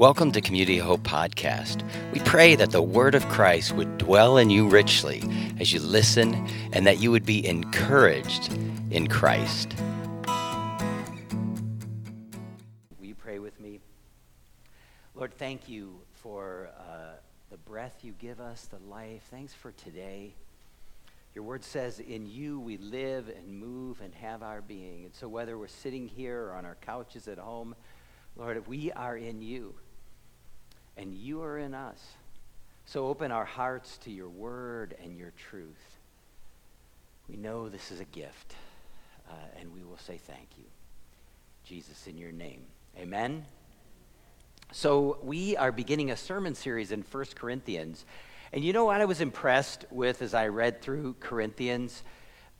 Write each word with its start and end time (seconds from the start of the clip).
Welcome 0.00 0.32
to 0.32 0.40
Community 0.40 0.78
Hope 0.78 1.02
Podcast. 1.02 1.82
We 2.14 2.20
pray 2.20 2.54
that 2.54 2.70
the 2.70 2.80
Word 2.80 3.14
of 3.14 3.28
Christ 3.28 3.72
would 3.72 3.98
dwell 3.98 4.38
in 4.38 4.48
you 4.48 4.66
richly 4.66 5.22
as 5.60 5.74
you 5.74 5.80
listen 5.80 6.48
and 6.72 6.86
that 6.86 7.00
you 7.00 7.10
would 7.10 7.26
be 7.26 7.46
encouraged 7.46 8.50
in 8.90 9.08
Christ. 9.08 9.74
Will 12.98 13.04
you 13.04 13.14
pray 13.14 13.40
with 13.40 13.60
me? 13.60 13.80
Lord, 15.14 15.34
thank 15.34 15.68
you 15.68 16.00
for 16.14 16.70
uh, 16.78 17.16
the 17.50 17.58
breath 17.58 17.98
you 18.00 18.14
give 18.18 18.40
us, 18.40 18.68
the 18.70 18.78
life. 18.88 19.24
Thanks 19.30 19.52
for 19.52 19.72
today. 19.72 20.32
Your 21.34 21.44
word 21.44 21.62
says, 21.62 22.00
In 22.00 22.26
you 22.26 22.58
we 22.58 22.78
live 22.78 23.28
and 23.28 23.52
move 23.52 24.00
and 24.00 24.14
have 24.14 24.42
our 24.42 24.62
being. 24.62 25.04
And 25.04 25.14
so, 25.14 25.28
whether 25.28 25.58
we're 25.58 25.68
sitting 25.68 26.08
here 26.08 26.44
or 26.44 26.54
on 26.54 26.64
our 26.64 26.78
couches 26.80 27.28
at 27.28 27.36
home, 27.36 27.74
Lord, 28.34 28.66
we 28.66 28.90
are 28.92 29.18
in 29.18 29.42
you 29.42 29.74
and 31.00 31.14
you 31.14 31.42
are 31.42 31.58
in 31.58 31.72
us. 31.72 31.98
So 32.84 33.06
open 33.06 33.32
our 33.32 33.46
hearts 33.46 33.96
to 33.98 34.10
your 34.10 34.28
word 34.28 34.94
and 35.02 35.16
your 35.16 35.32
truth. 35.36 35.98
We 37.26 37.36
know 37.36 37.70
this 37.70 37.90
is 37.90 38.00
a 38.00 38.04
gift, 38.04 38.54
uh, 39.30 39.32
and 39.58 39.72
we 39.72 39.82
will 39.82 39.96
say 39.96 40.18
thank 40.18 40.48
you. 40.58 40.64
Jesus, 41.64 42.06
in 42.06 42.18
your 42.18 42.32
name. 42.32 42.66
Amen. 42.98 43.46
So 44.72 45.18
we 45.22 45.56
are 45.56 45.72
beginning 45.72 46.10
a 46.10 46.16
sermon 46.16 46.54
series 46.54 46.92
in 46.92 47.02
1 47.10 47.24
Corinthians. 47.34 48.04
And 48.52 48.62
you 48.62 48.74
know 48.74 48.84
what 48.84 49.00
I 49.00 49.06
was 49.06 49.22
impressed 49.22 49.86
with 49.90 50.20
as 50.20 50.34
I 50.34 50.48
read 50.48 50.82
through 50.82 51.16
Corinthians? 51.18 52.02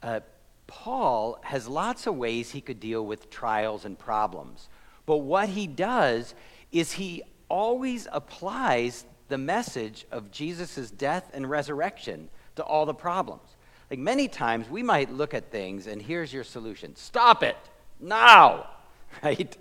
Uh, 0.03 0.21
Paul 0.67 1.39
has 1.43 1.69
lots 1.69 2.07
of 2.07 2.17
ways 2.17 2.53
he 2.53 2.63
could 2.63 2.81
deal 2.81 3.05
with 3.05 3.29
trials 3.29 3.85
and 3.85 3.99
problems. 3.99 4.71
But 5.05 5.19
what 5.19 5.51
he 5.51 5.67
does 5.67 6.35
is 6.73 6.93
he 6.93 7.23
always 7.51 8.09
applies 8.11 9.05
the 9.29 9.37
message 9.37 10.07
of 10.11 10.31
Jesus' 10.31 10.91
death 10.91 11.31
and 11.35 11.49
resurrection 11.49 12.31
to 12.57 12.63
all 12.63 12.87
the 12.87 12.95
problems. 12.95 13.57
Like 13.91 13.99
many 13.99 14.29
times 14.29 14.71
we 14.71 14.83
might 14.83 15.13
look 15.13 15.35
at 15.35 15.51
things 15.51 15.87
and 15.87 16.01
here's 16.01 16.33
your 16.33 16.45
solution 16.45 16.97
stop 16.97 17.43
it 17.43 17.57
now, 18.01 18.71
right? 19.23 19.57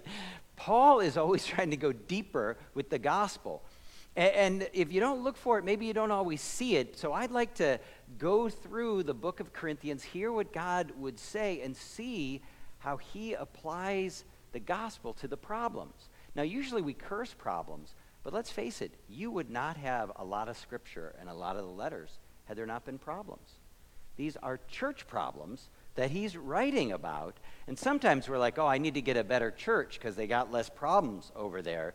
Paul 0.55 0.99
is 0.99 1.17
always 1.17 1.45
trying 1.45 1.71
to 1.71 1.77
go 1.77 1.91
deeper 1.91 2.57
with 2.73 2.89
the 2.89 2.99
gospel. 2.99 3.63
And 4.15 4.67
if 4.73 4.91
you 4.91 4.99
don't 4.99 5.23
look 5.23 5.37
for 5.37 5.57
it, 5.59 5.63
maybe 5.63 5.85
you 5.85 5.93
don't 5.93 6.11
always 6.11 6.41
see 6.41 6.75
it. 6.75 6.97
So 6.97 7.13
I'd 7.13 7.31
like 7.31 7.53
to 7.55 7.79
go 8.17 8.49
through 8.49 9.03
the 9.03 9.13
book 9.13 9.39
of 9.39 9.53
Corinthians, 9.53 10.03
hear 10.03 10.31
what 10.31 10.51
God 10.51 10.91
would 10.97 11.19
say, 11.19 11.61
and 11.61 11.75
see 11.77 12.41
how 12.79 12.97
he 12.97 13.33
applies 13.33 14.25
the 14.51 14.59
gospel 14.59 15.13
to 15.13 15.27
the 15.27 15.37
problems. 15.37 16.09
Now, 16.39 16.43
usually 16.43 16.81
we 16.81 16.93
curse 16.93 17.33
problems, 17.33 17.93
but 18.23 18.31
let's 18.31 18.49
face 18.49 18.81
it, 18.81 18.93
you 19.09 19.29
would 19.29 19.49
not 19.49 19.75
have 19.75 20.09
a 20.15 20.23
lot 20.23 20.47
of 20.47 20.55
scripture 20.55 21.13
and 21.19 21.27
a 21.27 21.33
lot 21.33 21.57
of 21.57 21.65
the 21.65 21.71
letters 21.71 22.17
had 22.45 22.57
there 22.57 22.65
not 22.65 22.85
been 22.85 22.97
problems. 22.97 23.49
These 24.15 24.37
are 24.37 24.61
church 24.69 25.05
problems 25.05 25.67
that 25.95 26.11
he's 26.11 26.37
writing 26.37 26.93
about. 26.93 27.35
And 27.67 27.77
sometimes 27.77 28.29
we're 28.29 28.37
like, 28.37 28.57
oh, 28.57 28.67
I 28.67 28.77
need 28.77 28.93
to 28.93 29.01
get 29.01 29.17
a 29.17 29.23
better 29.25 29.51
church 29.51 29.99
because 29.99 30.15
they 30.15 30.27
got 30.27 30.49
less 30.49 30.69
problems 30.69 31.29
over 31.35 31.61
there. 31.61 31.93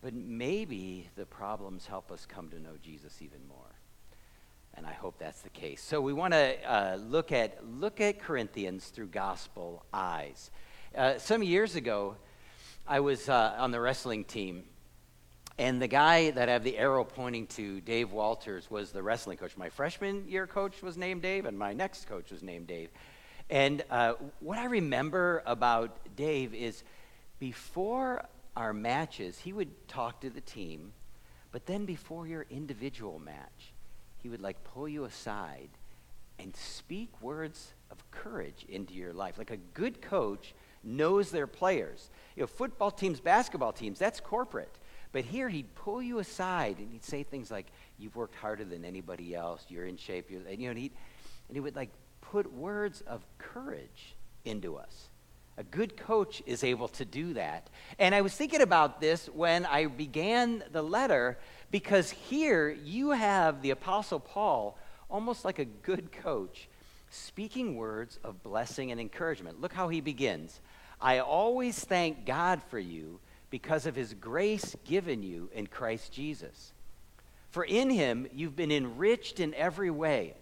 But 0.00 0.14
maybe 0.14 1.08
the 1.16 1.26
problems 1.26 1.86
help 1.86 2.12
us 2.12 2.26
come 2.26 2.50
to 2.50 2.62
know 2.62 2.76
Jesus 2.80 3.20
even 3.20 3.40
more. 3.48 3.74
And 4.74 4.86
I 4.86 4.92
hope 4.92 5.18
that's 5.18 5.40
the 5.40 5.50
case. 5.50 5.82
So 5.82 6.00
we 6.00 6.12
want 6.12 6.34
to 6.34 6.56
uh, 6.64 6.98
look 7.00 7.32
at 7.32 7.66
look 7.66 8.00
at 8.00 8.20
Corinthians 8.22 8.86
through 8.90 9.08
gospel 9.08 9.84
eyes. 9.92 10.52
Uh, 10.94 11.18
some 11.18 11.42
years 11.42 11.74
ago, 11.74 12.14
I 12.86 13.00
was 13.00 13.28
uh, 13.28 13.54
on 13.58 13.70
the 13.70 13.80
wrestling 13.80 14.24
team, 14.24 14.64
and 15.58 15.80
the 15.80 15.88
guy 15.88 16.30
that 16.30 16.48
I 16.48 16.52
have 16.52 16.64
the 16.64 16.78
arrow 16.78 17.04
pointing 17.04 17.46
to, 17.48 17.80
Dave 17.80 18.12
Walters, 18.12 18.70
was 18.70 18.92
the 18.92 19.02
wrestling 19.02 19.38
coach. 19.38 19.56
My 19.56 19.68
freshman 19.68 20.28
year 20.28 20.46
coach 20.46 20.82
was 20.82 20.96
named 20.96 21.22
Dave, 21.22 21.44
and 21.44 21.58
my 21.58 21.72
next 21.72 22.08
coach 22.08 22.30
was 22.30 22.42
named 22.42 22.66
Dave. 22.66 22.88
And 23.48 23.84
uh, 23.90 24.14
what 24.40 24.58
I 24.58 24.64
remember 24.66 25.42
about 25.44 25.96
Dave 26.16 26.54
is 26.54 26.82
before 27.38 28.24
our 28.56 28.72
matches, 28.72 29.38
he 29.38 29.52
would 29.52 29.88
talk 29.88 30.20
to 30.20 30.30
the 30.30 30.40
team, 30.40 30.92
but 31.52 31.66
then 31.66 31.84
before 31.84 32.26
your 32.26 32.46
individual 32.50 33.18
match, 33.18 33.72
he 34.18 34.28
would 34.28 34.40
like 34.40 34.62
pull 34.64 34.88
you 34.88 35.04
aside 35.04 35.68
and 36.38 36.54
speak 36.56 37.10
words 37.20 37.72
of 37.90 38.10
courage 38.10 38.64
into 38.68 38.94
your 38.94 39.12
life. 39.12 39.36
Like 39.38 39.50
a 39.50 39.56
good 39.56 40.00
coach 40.00 40.54
knows 40.82 41.30
their 41.30 41.46
players. 41.46 42.10
You 42.36 42.42
know, 42.42 42.46
football 42.46 42.90
teams, 42.90 43.20
basketball 43.20 43.72
teams, 43.72 43.98
that's 43.98 44.20
corporate. 44.20 44.74
But 45.12 45.24
here 45.24 45.48
he'd 45.48 45.74
pull 45.74 46.00
you 46.00 46.18
aside 46.18 46.78
and 46.78 46.90
he'd 46.92 47.04
say 47.04 47.22
things 47.22 47.50
like, 47.50 47.66
You've 47.98 48.16
worked 48.16 48.36
harder 48.36 48.64
than 48.64 48.84
anybody 48.84 49.34
else, 49.34 49.66
you're 49.68 49.84
in 49.84 49.98
shape, 49.98 50.30
you're, 50.30 50.40
and, 50.48 50.58
you 50.58 50.66
know, 50.66 50.70
and, 50.70 50.78
he 50.78 50.90
and 51.48 51.56
he 51.56 51.60
would 51.60 51.76
like 51.76 51.90
put 52.20 52.52
words 52.52 53.02
of 53.02 53.22
courage 53.38 54.14
into 54.44 54.76
us. 54.76 55.08
A 55.58 55.64
good 55.64 55.96
coach 55.96 56.42
is 56.46 56.64
able 56.64 56.88
to 56.88 57.04
do 57.04 57.34
that. 57.34 57.68
And 57.98 58.14
I 58.14 58.22
was 58.22 58.34
thinking 58.34 58.62
about 58.62 59.00
this 59.00 59.26
when 59.26 59.66
I 59.66 59.86
began 59.86 60.64
the 60.72 60.80
letter 60.80 61.38
because 61.70 62.10
here 62.10 62.70
you 62.70 63.10
have 63.10 63.60
the 63.60 63.70
Apostle 63.70 64.20
Paul, 64.20 64.78
almost 65.10 65.44
like 65.44 65.58
a 65.58 65.66
good 65.66 66.12
coach, 66.12 66.68
speaking 67.10 67.76
words 67.76 68.18
of 68.24 68.42
blessing 68.42 68.90
and 68.90 69.00
encouragement. 69.00 69.60
Look 69.60 69.74
how 69.74 69.88
he 69.88 70.00
begins. 70.00 70.60
I 71.00 71.18
always 71.20 71.78
thank 71.78 72.26
God 72.26 72.60
for 72.68 72.78
you 72.78 73.20
because 73.48 73.86
of 73.86 73.96
his 73.96 74.14
grace 74.14 74.76
given 74.84 75.22
you 75.22 75.50
in 75.52 75.66
Christ 75.66 76.12
Jesus. 76.12 76.72
For 77.50 77.64
in 77.64 77.90
him 77.90 78.26
you've 78.32 78.56
been 78.56 78.70
enriched 78.70 79.40
in 79.40 79.54
every 79.54 79.90
way. 79.90 80.34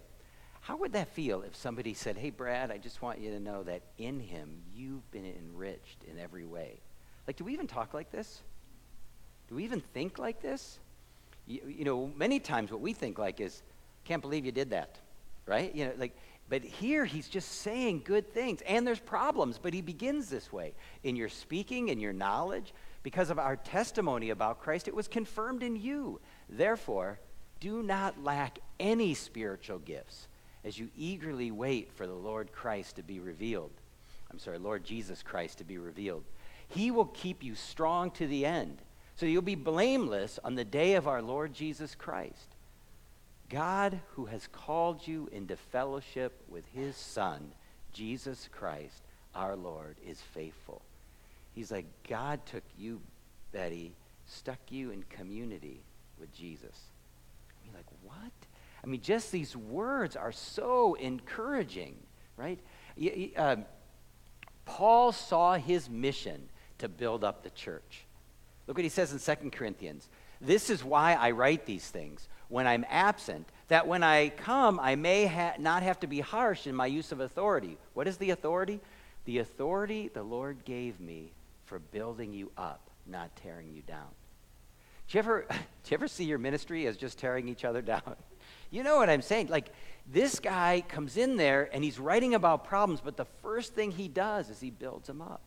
How 0.61 0.77
would 0.77 0.93
that 0.93 1.07
feel 1.09 1.41
if 1.41 1.55
somebody 1.55 1.93
said, 1.93 2.17
Hey, 2.17 2.29
Brad, 2.29 2.69
I 2.71 2.77
just 2.77 3.01
want 3.01 3.19
you 3.19 3.31
to 3.31 3.39
know 3.39 3.63
that 3.63 3.81
in 3.97 4.19
him 4.19 4.61
you've 4.75 5.09
been 5.11 5.25
enriched 5.25 6.03
in 6.09 6.19
every 6.19 6.45
way? 6.45 6.79
Like, 7.25 7.37
do 7.37 7.43
we 7.43 7.53
even 7.53 7.67
talk 7.67 7.93
like 7.93 8.11
this? 8.11 8.41
Do 9.47 9.55
we 9.55 9.63
even 9.63 9.81
think 9.81 10.19
like 10.19 10.41
this? 10.41 10.77
You, 11.47 11.61
you 11.67 11.85
know, 11.85 12.11
many 12.15 12.39
times 12.39 12.69
what 12.69 12.81
we 12.81 12.93
think 12.93 13.17
like 13.17 13.39
is, 13.39 13.63
Can't 14.05 14.21
believe 14.21 14.45
you 14.45 14.51
did 14.51 14.69
that, 14.69 14.97
right? 15.47 15.73
You 15.73 15.85
know, 15.85 15.93
like, 15.97 16.15
but 16.49 16.63
here 16.63 17.05
he's 17.05 17.29
just 17.29 17.61
saying 17.61 18.01
good 18.03 18.33
things. 18.33 18.61
And 18.67 18.85
there's 18.85 18.99
problems, 18.99 19.59
but 19.61 19.73
he 19.73 19.81
begins 19.81 20.29
this 20.29 20.51
way. 20.51 20.73
In 21.03 21.15
your 21.15 21.29
speaking, 21.29 21.89
in 21.89 21.99
your 21.99 22.13
knowledge, 22.13 22.73
because 23.03 23.29
of 23.29 23.37
our 23.37 23.55
testimony 23.55 24.31
about 24.31 24.59
Christ, 24.59 24.87
it 24.87 24.95
was 24.95 25.07
confirmed 25.07 25.61
in 25.61 25.75
you. 25.75 26.19
Therefore, 26.49 27.19
do 27.59 27.83
not 27.83 28.23
lack 28.23 28.59
any 28.79 29.13
spiritual 29.13 29.79
gifts 29.79 30.27
as 30.65 30.77
you 30.77 30.89
eagerly 30.97 31.51
wait 31.51 31.91
for 31.93 32.07
the 32.07 32.13
Lord 32.13 32.51
Christ 32.51 32.95
to 32.95 33.03
be 33.03 33.19
revealed. 33.19 33.71
I'm 34.31 34.39
sorry, 34.39 34.57
Lord 34.57 34.83
Jesus 34.83 35.23
Christ 35.23 35.59
to 35.59 35.63
be 35.63 35.77
revealed. 35.77 36.23
He 36.67 36.91
will 36.91 37.05
keep 37.05 37.43
you 37.43 37.55
strong 37.55 38.11
to 38.11 38.27
the 38.27 38.45
end, 38.45 38.81
so 39.15 39.25
you'll 39.25 39.41
be 39.41 39.55
blameless 39.55 40.39
on 40.43 40.55
the 40.55 40.65
day 40.65 40.93
of 40.95 41.07
our 41.07 41.21
Lord 41.21 41.53
Jesus 41.53 41.95
Christ. 41.95 42.55
God, 43.49 43.99
who 44.13 44.25
has 44.25 44.47
called 44.47 45.07
you 45.07 45.27
into 45.31 45.55
fellowship 45.55 46.43
with 46.47 46.63
his 46.73 46.95
Son, 46.95 47.51
Jesus 47.91 48.47
Christ, 48.51 49.01
our 49.33 49.55
Lord, 49.55 49.95
is 50.05 50.21
faithful. 50.21 50.81
He's 51.53 51.71
like, 51.71 51.85
God 52.07 52.45
took 52.45 52.63
you, 52.77 53.01
Betty, 53.51 53.93
stuck 54.27 54.59
you 54.69 54.91
in 54.91 55.03
community 55.03 55.81
with 56.19 56.33
Jesus. 56.33 56.75
I 57.49 57.65
mean, 57.65 57.73
like, 57.75 57.85
what? 58.03 58.31
I 58.83 58.87
mean, 58.87 59.01
just 59.01 59.31
these 59.31 59.55
words 59.55 60.15
are 60.15 60.31
so 60.31 60.93
encouraging, 60.93 61.95
right? 62.37 62.59
Uh, 63.35 63.57
Paul 64.65 65.11
saw 65.11 65.55
his 65.55 65.89
mission 65.89 66.49
to 66.77 66.87
build 66.87 67.23
up 67.23 67.43
the 67.43 67.49
church. 67.49 68.05
Look 68.67 68.77
what 68.77 68.83
he 68.83 68.89
says 68.89 69.11
in 69.11 69.37
2 69.37 69.49
Corinthians. 69.49 70.07
This 70.41 70.69
is 70.69 70.83
why 70.83 71.13
I 71.13 71.31
write 71.31 71.65
these 71.65 71.87
things 71.87 72.27
when 72.47 72.65
I'm 72.65 72.85
absent, 72.89 73.47
that 73.67 73.87
when 73.87 74.03
I 74.03 74.29
come, 74.29 74.79
I 74.79 74.95
may 74.95 75.27
ha- 75.27 75.53
not 75.59 75.83
have 75.83 75.99
to 75.99 76.07
be 76.07 76.19
harsh 76.19 76.65
in 76.65 76.75
my 76.75 76.87
use 76.87 77.11
of 77.11 77.19
authority. 77.19 77.77
What 77.93 78.07
is 78.07 78.17
the 78.17 78.31
authority? 78.31 78.79
The 79.25 79.37
authority 79.37 80.09
the 80.11 80.23
Lord 80.23 80.65
gave 80.65 80.99
me 80.99 81.31
for 81.65 81.79
building 81.79 82.33
you 82.33 82.51
up, 82.57 82.89
not 83.05 83.35
tearing 83.35 83.71
you 83.71 83.83
down. 83.83 84.07
Do 85.07 85.17
you 85.17 85.19
ever, 85.19 85.45
do 85.49 85.55
you 85.89 85.95
ever 85.95 86.07
see 86.07 86.25
your 86.25 86.39
ministry 86.39 86.87
as 86.87 86.97
just 86.97 87.19
tearing 87.19 87.47
each 87.47 87.63
other 87.63 87.81
down? 87.83 88.15
You 88.71 88.83
know 88.83 88.97
what 88.97 89.09
I'm 89.09 89.21
saying? 89.21 89.47
Like, 89.47 89.71
this 90.11 90.39
guy 90.39 90.83
comes 90.87 91.17
in 91.17 91.37
there 91.37 91.69
and 91.71 91.83
he's 91.83 91.99
writing 91.99 92.33
about 92.33 92.63
problems, 92.63 93.01
but 93.01 93.17
the 93.17 93.25
first 93.43 93.75
thing 93.75 93.91
he 93.91 94.07
does 94.07 94.49
is 94.49 94.59
he 94.59 94.71
builds 94.71 95.07
them 95.07 95.21
up. 95.21 95.41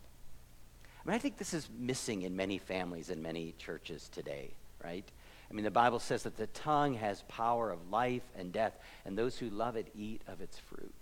I 1.05 1.09
mean, 1.09 1.17
I 1.17 1.19
think 1.19 1.37
this 1.37 1.53
is 1.53 1.69
missing 1.77 2.23
in 2.23 2.37
many 2.37 2.59
families 2.59 3.11
and 3.11 3.21
many 3.23 3.55
churches 3.59 4.09
today, 4.09 4.53
right? 4.85 5.11
I 5.51 5.55
mean, 5.55 5.65
the 5.65 5.71
Bible 5.71 5.99
says 5.99 6.23
that 6.23 6.37
the 6.37 6.47
tongue 6.49 6.95
has 6.95 7.23
power 7.29 7.71
of 7.71 7.91
life 7.91 8.23
and 8.37 8.53
death, 8.53 8.79
and 9.05 9.17
those 9.17 9.37
who 9.37 9.51
love 9.51 9.77
it 9.77 9.89
eat 9.95 10.23
of 10.27 10.41
its 10.41 10.59
fruit. 10.59 10.95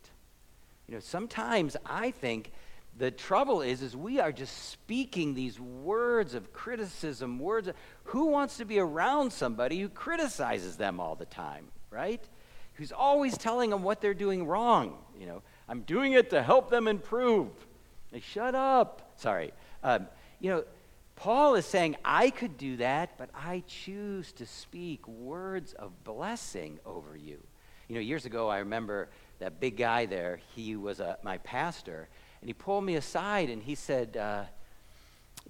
You 0.88 0.94
know, 0.94 1.00
sometimes 1.00 1.76
I 1.86 2.10
think 2.10 2.50
the 2.98 3.12
trouble 3.12 3.62
is, 3.62 3.80
is 3.80 3.96
we 3.96 4.18
are 4.18 4.32
just 4.32 4.70
speaking 4.70 5.34
these 5.34 5.60
words 5.60 6.34
of 6.34 6.52
criticism, 6.52 7.38
words 7.38 7.68
of, 7.68 7.76
who 8.04 8.26
wants 8.26 8.56
to 8.56 8.64
be 8.64 8.80
around 8.80 9.32
somebody 9.32 9.78
who 9.78 9.88
criticizes 9.88 10.76
them 10.76 10.98
all 10.98 11.14
the 11.14 11.26
time, 11.26 11.68
right? 11.90 12.22
Who's 12.74 12.90
always 12.90 13.38
telling 13.38 13.70
them 13.70 13.84
what 13.84 14.00
they're 14.00 14.14
doing 14.14 14.46
wrong. 14.46 14.98
You 15.18 15.26
know, 15.26 15.42
I'm 15.68 15.82
doing 15.82 16.14
it 16.14 16.30
to 16.30 16.42
help 16.42 16.70
them 16.70 16.88
improve. 16.88 17.48
Like, 18.12 18.24
shut 18.24 18.56
up. 18.56 19.12
Sorry. 19.16 19.52
Um, 19.84 20.08
you 20.40 20.50
know, 20.50 20.64
Paul 21.20 21.54
is 21.56 21.66
saying, 21.66 21.96
I 22.02 22.30
could 22.30 22.56
do 22.56 22.78
that, 22.78 23.18
but 23.18 23.28
I 23.34 23.62
choose 23.66 24.32
to 24.32 24.46
speak 24.46 25.06
words 25.06 25.74
of 25.74 26.02
blessing 26.02 26.78
over 26.86 27.14
you. 27.14 27.38
You 27.88 27.96
know, 27.96 28.00
years 28.00 28.24
ago, 28.24 28.48
I 28.48 28.60
remember 28.60 29.10
that 29.38 29.60
big 29.60 29.76
guy 29.76 30.06
there, 30.06 30.40
he 30.56 30.76
was 30.76 30.98
a, 30.98 31.18
my 31.22 31.36
pastor, 31.36 32.08
and 32.40 32.48
he 32.48 32.54
pulled 32.54 32.84
me 32.84 32.94
aside 32.94 33.50
and 33.50 33.62
he 33.62 33.74
said, 33.74 34.16
uh, 34.16 34.44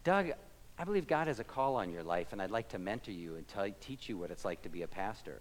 Doug, 0.02 0.32
I 0.76 0.82
believe 0.82 1.06
God 1.06 1.28
has 1.28 1.38
a 1.38 1.44
call 1.44 1.76
on 1.76 1.92
your 1.92 2.02
life, 2.02 2.32
and 2.32 2.42
I'd 2.42 2.50
like 2.50 2.70
to 2.70 2.80
mentor 2.80 3.12
you 3.12 3.36
and 3.36 3.46
tell, 3.46 3.68
teach 3.80 4.08
you 4.08 4.16
what 4.16 4.32
it's 4.32 4.44
like 4.44 4.62
to 4.62 4.68
be 4.68 4.82
a 4.82 4.88
pastor. 4.88 5.40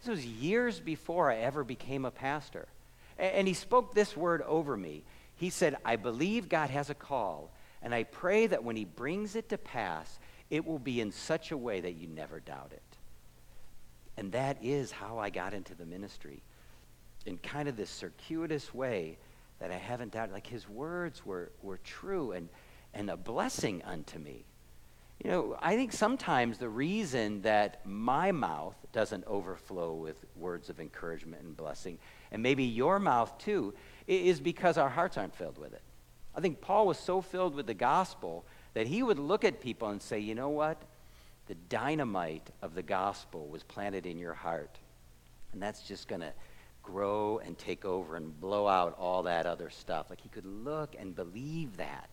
This 0.00 0.10
was 0.10 0.26
years 0.26 0.80
before 0.80 1.30
I 1.30 1.36
ever 1.36 1.62
became 1.62 2.04
a 2.04 2.10
pastor. 2.10 2.66
And 3.16 3.46
he 3.46 3.54
spoke 3.54 3.94
this 3.94 4.16
word 4.16 4.42
over 4.42 4.76
me. 4.76 5.04
He 5.36 5.50
said, 5.50 5.76
I 5.84 5.94
believe 5.94 6.48
God 6.48 6.70
has 6.70 6.90
a 6.90 6.94
call, 6.94 7.52
and 7.82 7.94
I 7.94 8.04
pray 8.04 8.46
that 8.46 8.64
when 8.64 8.76
he 8.76 8.84
brings 8.84 9.36
it 9.36 9.48
to 9.50 9.58
pass, 9.58 10.18
it 10.50 10.66
will 10.66 10.78
be 10.78 11.00
in 11.00 11.12
such 11.12 11.50
a 11.50 11.56
way 11.56 11.80
that 11.80 11.92
you 11.92 12.08
never 12.08 12.40
doubt 12.40 12.72
it. 12.72 12.82
And 14.16 14.32
that 14.32 14.58
is 14.62 14.90
how 14.90 15.18
I 15.18 15.30
got 15.30 15.54
into 15.54 15.74
the 15.74 15.86
ministry. 15.86 16.42
In 17.26 17.38
kind 17.38 17.68
of 17.68 17.76
this 17.76 17.90
circuitous 17.90 18.74
way 18.74 19.18
that 19.60 19.70
I 19.70 19.76
haven't 19.76 20.12
doubted. 20.12 20.32
Like 20.32 20.46
his 20.46 20.68
words 20.68 21.24
were, 21.24 21.52
were 21.62 21.78
true 21.78 22.32
and, 22.32 22.48
and 22.94 23.10
a 23.10 23.16
blessing 23.16 23.82
unto 23.84 24.18
me. 24.18 24.44
You 25.22 25.30
know, 25.30 25.58
I 25.60 25.74
think 25.74 25.92
sometimes 25.92 26.58
the 26.58 26.68
reason 26.68 27.42
that 27.42 27.84
my 27.84 28.30
mouth 28.30 28.76
doesn't 28.92 29.24
overflow 29.26 29.92
with 29.94 30.24
words 30.36 30.70
of 30.70 30.78
encouragement 30.78 31.42
and 31.42 31.56
blessing, 31.56 31.98
and 32.30 32.40
maybe 32.40 32.62
your 32.62 33.00
mouth 33.00 33.36
too, 33.36 33.74
is 34.06 34.38
because 34.38 34.78
our 34.78 34.88
hearts 34.88 35.18
aren't 35.18 35.34
filled 35.34 35.58
with 35.58 35.72
it. 35.72 35.82
I 36.38 36.40
think 36.40 36.60
Paul 36.60 36.86
was 36.86 36.98
so 36.98 37.20
filled 37.20 37.56
with 37.56 37.66
the 37.66 37.74
gospel 37.74 38.44
that 38.74 38.86
he 38.86 39.02
would 39.02 39.18
look 39.18 39.42
at 39.42 39.60
people 39.60 39.88
and 39.88 40.00
say, 40.00 40.20
you 40.20 40.36
know 40.36 40.50
what? 40.50 40.80
The 41.48 41.56
dynamite 41.68 42.48
of 42.62 42.76
the 42.76 42.82
gospel 42.84 43.48
was 43.48 43.64
planted 43.64 44.06
in 44.06 44.20
your 44.20 44.34
heart. 44.34 44.78
And 45.52 45.60
that's 45.60 45.82
just 45.82 46.06
going 46.06 46.20
to 46.20 46.32
grow 46.80 47.40
and 47.44 47.58
take 47.58 47.84
over 47.84 48.14
and 48.14 48.40
blow 48.40 48.68
out 48.68 48.96
all 49.00 49.24
that 49.24 49.46
other 49.46 49.68
stuff. 49.68 50.10
Like 50.10 50.20
he 50.20 50.28
could 50.28 50.46
look 50.46 50.94
and 50.96 51.12
believe 51.12 51.76
that. 51.78 52.08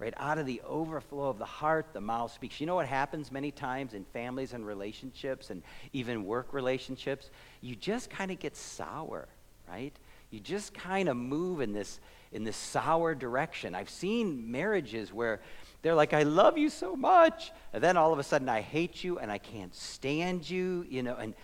Right 0.00 0.14
out 0.16 0.38
of 0.38 0.46
the 0.46 0.60
overflow 0.66 1.28
of 1.28 1.38
the 1.38 1.44
heart, 1.44 1.90
the 1.92 2.00
mouth 2.00 2.32
speaks. 2.32 2.58
You 2.58 2.66
know 2.66 2.74
what 2.74 2.88
happens 2.88 3.30
many 3.30 3.52
times 3.52 3.94
in 3.94 4.04
families 4.04 4.52
and 4.52 4.66
relationships 4.66 5.50
and 5.50 5.62
even 5.92 6.24
work 6.24 6.52
relationships? 6.52 7.30
You 7.60 7.76
just 7.76 8.10
kind 8.10 8.32
of 8.32 8.40
get 8.40 8.56
sour, 8.56 9.28
right? 9.68 9.94
You 10.32 10.40
just 10.40 10.74
kind 10.74 11.08
of 11.08 11.16
move 11.16 11.60
in 11.60 11.72
this 11.72 12.00
in 12.32 12.44
this 12.44 12.56
sour 12.56 13.14
direction. 13.14 13.74
I've 13.74 13.90
seen 13.90 14.50
marriages 14.50 15.12
where 15.12 15.40
they're 15.82 15.94
like, 15.94 16.12
I 16.12 16.22
love 16.22 16.58
you 16.58 16.68
so 16.68 16.94
much. 16.94 17.52
And 17.72 17.82
then 17.82 17.96
all 17.96 18.12
of 18.12 18.18
a 18.18 18.22
sudden, 18.22 18.48
I 18.48 18.60
hate 18.60 19.02
you 19.02 19.18
and 19.18 19.30
I 19.30 19.38
can't 19.38 19.74
stand 19.74 20.48
you, 20.48 20.84
you 20.88 21.02
know, 21.02 21.16
and 21.16 21.34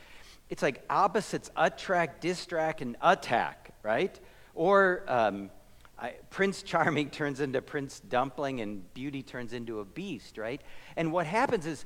it's 0.49 0.63
like 0.63 0.85
opposites 0.89 1.51
attract, 1.57 2.21
distract, 2.21 2.83
and 2.83 2.97
attack, 3.03 3.73
right? 3.83 4.19
Or 4.55 5.03
um, 5.09 5.51
I, 5.99 6.15
Prince 6.31 6.63
Charming 6.63 7.11
turns 7.11 7.41
into 7.41 7.61
Prince 7.63 8.01
Dumpling 8.01 8.61
and 8.61 8.93
Beauty 8.95 9.23
turns 9.23 9.53
into 9.53 9.81
a 9.81 9.85
beast, 9.85 10.39
right? 10.39 10.61
And 10.97 11.13
what 11.13 11.27
happens 11.27 11.67
is 11.67 11.85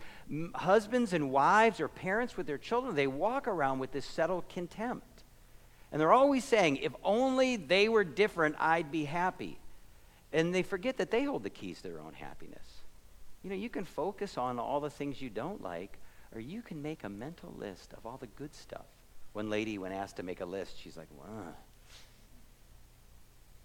husbands 0.55 1.13
and 1.13 1.31
wives 1.31 1.81
or 1.81 1.89
parents 1.89 2.37
with 2.37 2.47
their 2.47 2.59
children, 2.59 2.95
they 2.95 3.07
walk 3.07 3.49
around 3.49 3.79
with 3.79 3.93
this 3.93 4.05
settled 4.05 4.49
contempt. 4.49 5.07
And 5.93 6.01
they're 6.01 6.13
always 6.13 6.45
saying, 6.45 6.77
if 6.79 6.93
only 7.03 7.57
they 7.57 7.89
were 7.89 8.05
different, 8.05 8.57
I'd 8.59 8.93
be 8.93 9.05
happy. 9.05 9.59
And 10.33 10.55
they 10.55 10.63
forget 10.63 10.99
that 10.99 11.11
they 11.11 11.25
hold 11.25 11.43
the 11.43 11.51
keys 11.51 11.79
to 11.83 11.89
their 11.89 12.01
own 12.01 12.13
happiness. 12.13 12.65
You 13.43 13.51
know, 13.51 13.57
you 13.57 13.69
can 13.69 13.85
focus 13.85 14.39
on 14.39 14.59
all 14.59 14.81
the 14.81 14.91
things 14.91 15.21
you 15.21 15.31
don't 15.31 15.63
like, 15.63 15.99
or 16.35 16.41
you 16.41 16.63
can 16.63 16.81
make 16.83 17.03
a 17.03 17.09
mental 17.09 17.53
list 17.59 17.93
of 17.95 18.07
all 18.07 18.19
the 18.19 18.29
good 18.29 18.55
stuff. 18.55 18.85
One 19.33 19.51
lady, 19.51 19.79
when 19.79 19.93
asked 19.93 20.17
to 20.17 20.23
make 20.23 20.41
a 20.41 20.45
list, 20.45 20.79
she's 20.81 20.97
like, 20.97 21.09
wow. 21.19 21.55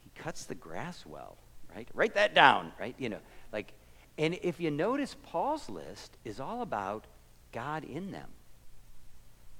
He 0.03 0.09
cuts 0.21 0.45
the 0.45 0.55
grass 0.55 1.05
well, 1.05 1.37
right? 1.75 1.87
Write 1.93 2.15
that 2.15 2.33
down, 2.33 2.71
right? 2.79 2.95
You 2.97 3.09
know, 3.09 3.19
like, 3.51 3.73
and 4.17 4.39
if 4.41 4.59
you 4.59 4.71
notice, 4.71 5.15
Paul's 5.23 5.69
list 5.69 6.17
is 6.23 6.39
all 6.39 6.61
about 6.61 7.05
God 7.51 7.83
in 7.83 8.11
them. 8.11 8.29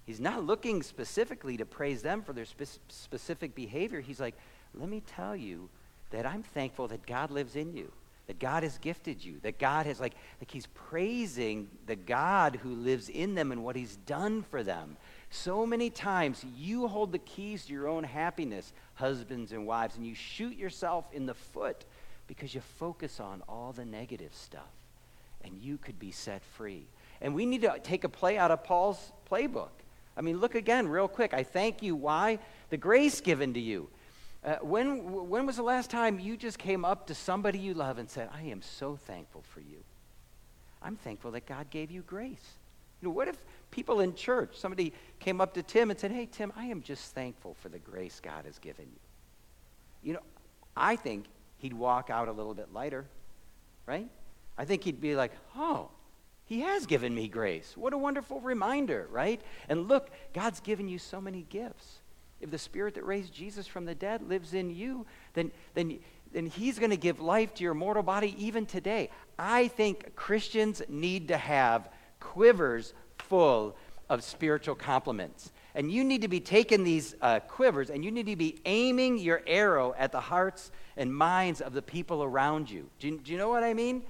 He's 0.06 0.20
not 0.20 0.46
looking 0.46 0.84
specifically 0.84 1.58
to 1.58 1.66
praise 1.66 2.02
them 2.02 2.22
for 2.22 2.34
their 2.34 2.46
spe- 2.46 2.80
specific 2.90 3.56
behavior. 3.56 4.02
He's 4.02 4.20
like, 4.20 4.36
let 4.74 4.88
me 4.88 5.02
tell 5.06 5.36
you 5.36 5.70
that 6.12 6.26
I'm 6.26 6.44
thankful 6.44 6.88
that 6.90 7.06
God 7.06 7.32
lives 7.32 7.56
in 7.56 7.74
you 7.76 7.92
that 8.28 8.40
God 8.40 8.64
has 8.64 8.78
gifted 8.80 9.24
you, 9.24 9.40
that 9.44 9.60
God 9.60 9.86
has, 9.86 10.00
like, 10.00 10.16
like 10.40 10.50
He's 10.50 10.68
praising 10.68 11.70
the 11.86 11.96
God 11.96 12.60
who 12.62 12.74
lives 12.74 13.10
in 13.10 13.36
them 13.36 13.52
and 13.52 13.64
what 13.64 13.76
He's 13.76 13.98
done 13.98 14.44
for 14.44 14.64
them. 14.64 14.98
So 15.30 15.66
many 15.66 15.90
times 15.90 16.44
you 16.58 16.88
hold 16.88 17.12
the 17.12 17.20
keys 17.20 17.66
to 17.66 17.74
your 17.74 17.88
own 17.88 18.04
happiness, 18.04 18.74
husbands 18.96 19.52
and 19.52 19.68
wives, 19.68 19.96
and 19.96 20.06
you 20.06 20.16
shoot 20.16 20.58
yourself 20.58 21.06
in 21.14 21.26
the 21.26 21.34
foot 21.34 21.86
because 22.28 22.56
you 22.56 22.62
focus 22.62 23.20
on 23.20 23.44
all 23.48 23.72
the 23.72 23.86
negative 23.86 24.34
stuff. 24.34 24.62
And 25.44 25.58
you 25.60 25.78
could 25.78 26.00
be 26.00 26.12
set 26.12 26.44
free. 26.44 26.88
And 27.22 27.36
we 27.36 27.46
need 27.46 27.62
to 27.62 27.78
take 27.84 28.04
a 28.04 28.10
play 28.10 28.38
out 28.38 28.50
of 28.50 28.64
Paul's 28.64 29.12
playbook. 29.30 29.70
I 30.18 30.22
mean, 30.22 30.40
look 30.40 30.56
again, 30.56 30.88
real 30.88 31.08
quick. 31.08 31.34
I 31.34 31.44
thank 31.44 31.84
you. 31.84 31.96
Why? 31.96 32.40
The 32.70 32.78
grace 32.78 33.22
given 33.22 33.54
to 33.54 33.60
you. 33.60 33.90
Uh, 34.44 34.58
when, 34.62 35.28
when 35.28 35.46
was 35.46 35.56
the 35.56 35.64
last 35.64 35.90
time 35.90 36.20
you 36.20 36.38
just 36.38 36.60
came 36.60 36.86
up 36.86 37.08
to 37.08 37.16
somebody 37.16 37.58
you 37.58 37.74
love 37.74 37.98
and 37.98 38.10
said, 38.10 38.30
I 38.34 38.44
am 38.44 38.62
so 38.62 38.96
thankful 38.96 39.42
for 39.42 39.60
you? 39.60 39.84
I'm 40.82 40.96
thankful 40.96 41.32
that 41.32 41.48
God 41.48 41.70
gave 41.72 41.90
you 41.90 42.02
grace. 42.02 42.54
You 43.02 43.08
know, 43.08 43.14
what 43.14 43.28
if 43.28 43.38
people 43.72 44.02
in 44.02 44.14
church, 44.14 44.56
somebody 44.56 44.94
came 45.20 45.42
up 45.42 45.56
to 45.56 45.64
Tim 45.64 45.90
and 45.90 46.00
said, 46.00 46.12
Hey, 46.12 46.28
Tim, 46.32 46.54
I 46.56 46.66
am 46.66 46.82
just 46.82 47.14
thankful 47.14 47.56
for 47.56 47.70
the 47.70 47.80
grace 47.80 48.22
God 48.24 48.46
has 48.46 48.60
given 48.60 48.86
you? 48.86 49.00
You 50.04 50.14
know, 50.14 50.24
I 50.78 50.96
think 50.96 51.26
he'd 51.58 51.74
walk 51.74 52.10
out 52.12 52.28
a 52.28 52.32
little 52.32 52.54
bit 52.54 52.72
lighter, 52.72 53.06
right? 53.88 54.08
I 54.58 54.66
think 54.66 54.84
he'd 54.84 55.02
be 55.02 55.16
like, 55.16 55.32
Oh, 55.58 55.90
he 56.46 56.62
has 56.62 56.86
given 56.86 57.14
me 57.14 57.28
grace. 57.28 57.74
What 57.76 57.94
a 57.94 57.98
wonderful 57.98 58.40
reminder, 58.40 59.08
right? 59.12 59.42
And 59.68 59.88
look, 59.88 60.12
God's 60.34 60.60
given 60.60 60.88
you 60.88 61.00
so 61.00 61.20
many 61.20 61.46
gifts. 61.50 62.00
If 62.40 62.52
the 62.52 62.60
spirit 62.60 62.94
that 62.96 63.06
raised 63.06 63.34
Jesus 63.34 63.66
from 63.66 63.86
the 63.86 63.96
dead 63.96 64.22
lives 64.28 64.54
in 64.54 64.70
you, 64.70 65.08
then, 65.34 65.52
then, 65.74 66.00
then 66.32 66.46
he's 66.46 66.78
going 66.78 66.92
to 66.92 66.98
give 66.98 67.20
life 67.20 67.54
to 67.56 67.64
your 67.64 67.74
mortal 67.74 68.04
body 68.04 68.36
even 68.38 68.68
today. 68.68 69.10
I 69.40 69.70
think 69.70 70.16
Christians 70.16 70.84
need 70.88 71.30
to 71.30 71.38
have 71.38 71.90
quivers 72.20 72.94
full 73.18 73.76
of 74.08 74.24
spiritual 74.24 74.76
compliments. 74.76 75.52
And 75.74 75.92
you 75.92 76.04
need 76.04 76.22
to 76.22 76.28
be 76.28 76.40
taking 76.40 76.84
these 76.84 77.16
uh, 77.22 77.40
quivers 77.40 77.90
and 77.90 78.06
you 78.06 78.12
need 78.12 78.28
to 78.28 78.36
be 78.36 78.62
aiming 78.66 79.18
your 79.18 79.42
arrow 79.48 79.96
at 79.98 80.12
the 80.12 80.22
hearts 80.22 80.72
and 80.96 81.14
minds 81.14 81.60
of 81.60 81.74
the 81.74 81.82
people 81.82 82.24
around 82.24 82.70
you. 82.70 82.88
Do 83.00 83.08
you, 83.08 83.18
do 83.18 83.32
you 83.32 83.38
know 83.38 83.50
what 83.50 83.64
I 83.64 83.74
mean? 83.74 84.04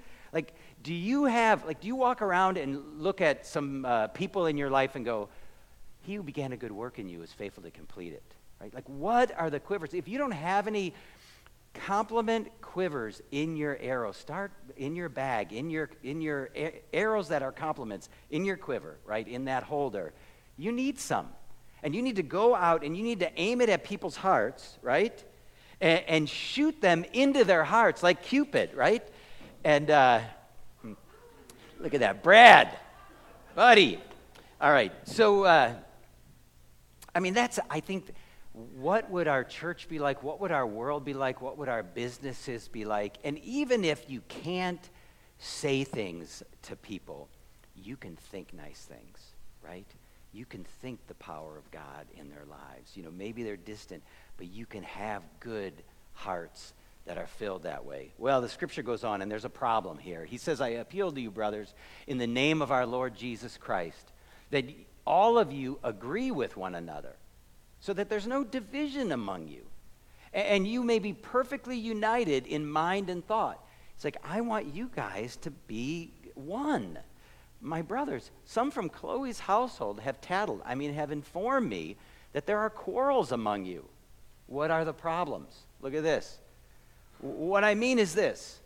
Do 0.85 0.93
you 0.93 1.25
have, 1.25 1.65
like, 1.65 1.81
do 1.81 1.87
you 1.87 1.95
walk 1.95 2.21
around 2.21 2.57
and 2.57 3.01
look 3.01 3.19
at 3.19 3.43
some 3.43 3.85
uh, 3.85 4.05
people 4.09 4.45
in 4.45 4.55
your 4.55 4.69
life 4.69 4.95
and 4.95 5.03
go, 5.03 5.29
he 6.03 6.13
who 6.13 6.21
began 6.21 6.51
a 6.51 6.57
good 6.57 6.71
work 6.71 6.99
in 6.99 7.09
you 7.09 7.23
is 7.23 7.33
faithful 7.33 7.63
to 7.63 7.71
complete 7.71 8.13
it. 8.13 8.21
Right? 8.61 8.71
Like, 8.71 8.87
what 8.87 9.31
are 9.35 9.49
the 9.49 9.59
quivers? 9.59 9.95
If 9.95 10.07
you 10.07 10.19
don't 10.19 10.29
have 10.29 10.67
any 10.67 10.93
compliment 11.73 12.49
quivers 12.61 13.19
in 13.31 13.57
your 13.57 13.79
arrow, 13.81 14.11
start 14.11 14.51
in 14.77 14.95
your 14.95 15.09
bag, 15.09 15.53
in 15.53 15.71
your, 15.71 15.89
in 16.03 16.21
your 16.21 16.51
arrows 16.93 17.29
that 17.29 17.41
are 17.41 17.51
compliments, 17.51 18.07
in 18.29 18.45
your 18.45 18.55
quiver, 18.55 18.97
right? 19.07 19.27
In 19.27 19.45
that 19.45 19.63
holder. 19.63 20.13
You 20.55 20.71
need 20.71 20.99
some. 20.99 21.29
And 21.81 21.95
you 21.95 22.03
need 22.03 22.17
to 22.17 22.23
go 22.23 22.53
out 22.53 22.83
and 22.83 22.95
you 22.95 23.03
need 23.03 23.21
to 23.21 23.39
aim 23.39 23.59
it 23.59 23.69
at 23.69 23.83
people's 23.83 24.17
hearts, 24.17 24.77
right? 24.83 25.23
And, 25.81 26.29
shoot 26.29 26.79
them 26.79 27.05
into 27.11 27.43
their 27.43 27.63
hearts 27.63 28.03
like 28.03 28.21
Cupid, 28.21 28.75
right? 28.75 29.03
And 29.63 29.89
uh, 29.89 30.21
look 31.79 31.93
at 31.93 31.99
that. 32.01 32.23
Brad, 32.23 32.77
buddy. 33.53 33.99
All 34.59 34.71
right. 34.71 34.91
So, 35.07 35.43
uh, 35.43 35.73
I 37.13 37.19
mean, 37.19 37.33
that's, 37.33 37.59
I 37.69 37.79
think, 37.79 38.07
what 38.53 39.09
would 39.09 39.27
our 39.27 39.43
church 39.43 39.87
be 39.89 39.99
like? 39.99 40.23
What 40.23 40.39
would 40.41 40.51
our 40.51 40.65
world 40.65 41.03
be 41.03 41.13
like? 41.13 41.41
What 41.41 41.57
would 41.57 41.69
our 41.69 41.83
businesses 41.83 42.67
be 42.67 42.85
like? 42.85 43.17
And 43.23 43.37
even 43.39 43.83
if 43.83 44.09
you 44.09 44.21
can't 44.27 44.89
say 45.37 45.83
things 45.83 46.41
to 46.63 46.75
people, 46.75 47.27
you 47.75 47.97
can 47.97 48.15
think 48.15 48.53
nice 48.53 48.87
things, 48.89 49.33
right? 49.61 49.87
You 50.31 50.45
can 50.45 50.63
think 50.81 51.05
the 51.07 51.13
power 51.15 51.57
of 51.57 51.69
God 51.71 52.05
in 52.17 52.29
their 52.29 52.45
lives. 52.49 52.95
You 52.95 53.03
know, 53.03 53.11
maybe 53.11 53.43
they're 53.43 53.57
distant, 53.57 54.03
but 54.37 54.47
you 54.47 54.65
can 54.65 54.83
have 54.83 55.21
good 55.39 55.73
hearts 56.13 56.73
that 57.05 57.17
are 57.17 57.27
filled 57.27 57.63
that 57.63 57.85
way. 57.85 58.13
Well, 58.17 58.41
the 58.41 58.49
scripture 58.49 58.81
goes 58.81 59.03
on, 59.03 59.21
and 59.21 59.31
there's 59.31 59.45
a 59.45 59.49
problem 59.49 59.97
here. 59.97 60.25
He 60.25 60.37
says, 60.37 60.59
I 60.59 60.69
appeal 60.69 61.11
to 61.11 61.21
you, 61.21 61.29
brothers, 61.29 61.73
in 62.07 62.17
the 62.17 62.27
name 62.27 62.61
of 62.61 62.71
our 62.71 62.85
Lord 62.85 63.15
Jesus 63.15 63.57
Christ, 63.57 64.11
that 64.49 64.65
all 65.05 65.37
of 65.37 65.51
you 65.51 65.79
agree 65.83 66.31
with 66.31 66.57
one 66.57 66.73
another, 66.75 67.15
so 67.79 67.93
that 67.93 68.09
there's 68.09 68.25
no 68.25 68.43
division 68.43 69.11
among 69.11 69.47
you, 69.47 69.65
and 70.33 70.67
you 70.67 70.83
may 70.83 70.97
be 70.97 71.13
perfectly 71.13 71.77
united 71.77 72.47
in 72.47 72.65
mind 72.67 73.09
and 73.09 73.25
thought. 73.25 73.63
It's 73.95 74.03
like, 74.03 74.17
I 74.23 74.41
want 74.41 74.73
you 74.73 74.89
guys 74.93 75.37
to 75.37 75.51
be 75.51 76.11
one. 76.33 76.97
My 77.61 77.81
brothers, 77.81 78.31
some 78.45 78.71
from 78.71 78.89
Chloe's 78.89 79.39
household 79.39 79.99
have 79.99 80.19
tattled, 80.21 80.61
I 80.65 80.75
mean, 80.75 80.93
have 80.93 81.11
informed 81.11 81.69
me 81.69 81.97
that 82.33 82.47
there 82.47 82.59
are 82.59 82.69
quarrels 82.69 83.31
among 83.31 83.65
you. 83.65 83.85
What 84.47 84.71
are 84.71 84.83
the 84.83 84.93
problems? 84.93 85.53
Look 85.81 85.93
at 85.93 86.03
this. 86.03 86.39
What 87.19 87.63
I 87.63 87.75
mean 87.75 87.99
is 87.99 88.13
this 88.13 88.59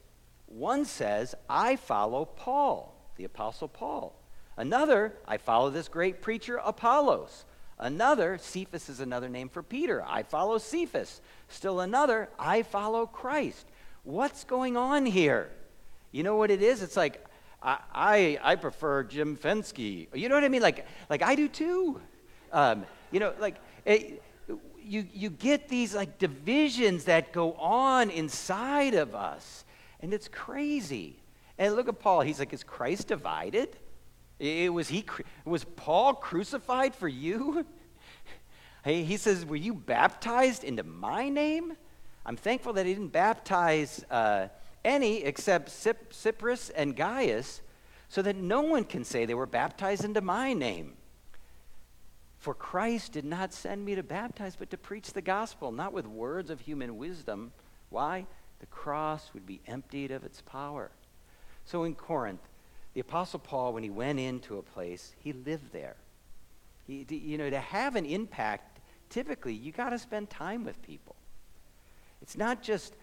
one 0.48 0.86
says, 0.86 1.36
I 1.48 1.76
follow 1.76 2.26
Paul, 2.26 2.96
the 3.18 3.24
Apostle 3.24 3.68
Paul. 3.68 4.16
Another, 4.58 5.14
I 5.28 5.38
follow 5.38 5.70
this 5.70 5.88
great 5.88 6.22
preacher, 6.22 6.58
Apollos. 6.58 7.46
Another, 7.78 8.38
Cephas 8.38 8.90
is 8.90 9.00
another 9.00 9.30
name 9.30 9.48
for 9.48 9.64
Peter. 9.64 10.04
I 10.06 10.24
follow 10.24 10.58
Cephas. 10.58 11.22
Still 11.48 11.80
another, 11.80 12.30
I 12.38 12.64
follow 12.64 13.06
Christ. 13.06 13.66
What's 14.04 14.44
going 14.44 14.76
on 14.76 15.06
here? 15.06 15.50
You 16.12 16.24
know 16.24 16.36
what 16.36 16.52
it 16.52 16.62
is? 16.62 16.82
It's 16.82 16.98
like, 16.98 17.24
I, 17.62 18.40
I, 18.42 18.56
prefer 18.56 19.04
Jim 19.04 19.38
Fensky. 19.38 20.08
You 20.14 20.30
know 20.30 20.36
what 20.36 20.46
I 20.46 20.50
mean? 20.50 20.62
Like, 20.62 20.86
like 21.10 21.22
I 21.22 21.36
do 21.36 21.48
too. 21.48 22.00
Um, 22.54 22.86
you 23.12 23.20
know, 23.20 23.34
like, 23.40 23.58
it, 23.86 24.24
you, 24.90 25.06
you 25.14 25.30
get 25.30 25.70
these 25.70 25.94
like 25.94 26.18
divisions 26.18 27.06
that 27.06 27.32
go 27.32 27.54
on 27.54 28.10
inside 28.10 28.96
of 28.96 29.14
us, 29.14 29.64
and 30.00 30.14
it's 30.14 30.28
crazy. 30.28 31.18
And 31.58 31.76
look 31.76 31.88
at 31.88 32.00
Paul. 32.00 32.22
He's 32.22 32.40
like, 32.40 32.54
is 32.54 32.64
Christ 32.64 33.10
divided? 33.10 33.78
It 34.40 34.74
was 34.74 34.88
he 34.88 35.06
was 35.46 35.64
Paul 35.64 36.14
crucified 36.16 36.96
for 36.96 37.08
you? 37.08 37.66
He 38.86 39.18
says, 39.18 39.46
Were 39.46 39.58
you 39.58 39.74
baptized 39.74 40.64
into 40.64 40.84
my 40.84 41.28
name? 41.28 41.76
I'm 42.26 42.38
thankful 42.38 42.72
that 42.74 42.86
he 42.86 42.94
didn't 42.94 43.12
baptize 43.12 44.06
uh, 44.10 44.48
any 44.86 45.24
except 45.24 45.68
Crispus 45.84 46.70
and 46.70 46.96
Gaius, 46.96 47.62
so 48.08 48.22
that 48.22 48.38
no 48.38 48.62
one 48.62 48.86
can 48.86 49.04
say 49.04 49.26
they 49.26 49.34
were 49.34 49.46
baptized 49.46 50.06
into 50.06 50.22
my 50.22 50.54
name. 50.54 50.94
For 52.40 52.54
Christ 52.54 53.12
did 53.12 53.26
not 53.26 53.54
send 53.54 53.84
me 53.84 53.96
to 53.96 54.04
baptize, 54.04 54.56
but 54.56 54.70
to 54.70 54.78
preach 54.78 55.12
the 55.12 55.22
gospel, 55.22 55.72
not 55.72 55.92
with 55.92 56.08
words 56.08 56.50
of 56.50 56.62
human 56.62 56.98
wisdom. 56.98 57.52
Why? 57.90 58.26
The 58.60 58.66
cross 58.66 59.32
would 59.34 59.46
be 59.46 59.62
emptied 59.68 60.12
of 60.12 60.24
its 60.24 60.42
power. 60.42 60.90
So 61.66 61.84
in 61.84 61.96
Corinth, 61.96 62.42
the 62.94 63.02
Apostle 63.02 63.40
Paul, 63.40 63.74
when 63.74 63.84
he 63.84 63.90
went 63.90 64.20
into 64.20 64.58
a 64.58 64.64
place, 64.64 65.14
he 65.20 65.34
lived 65.34 65.74
there. 65.74 65.98
He, 66.88 67.06
you 67.10 67.38
know, 67.38 67.50
to 67.50 67.60
have 67.60 67.96
an 67.96 68.06
impact, 68.06 68.80
typically, 69.10 69.54
you 69.54 69.72
got 69.72 69.90
to 69.90 70.00
spend 70.00 70.30
time 70.30 70.64
with 70.64 70.82
people. 70.82 71.16
It's 72.22 72.38
not 72.38 72.64
just, 72.64 72.96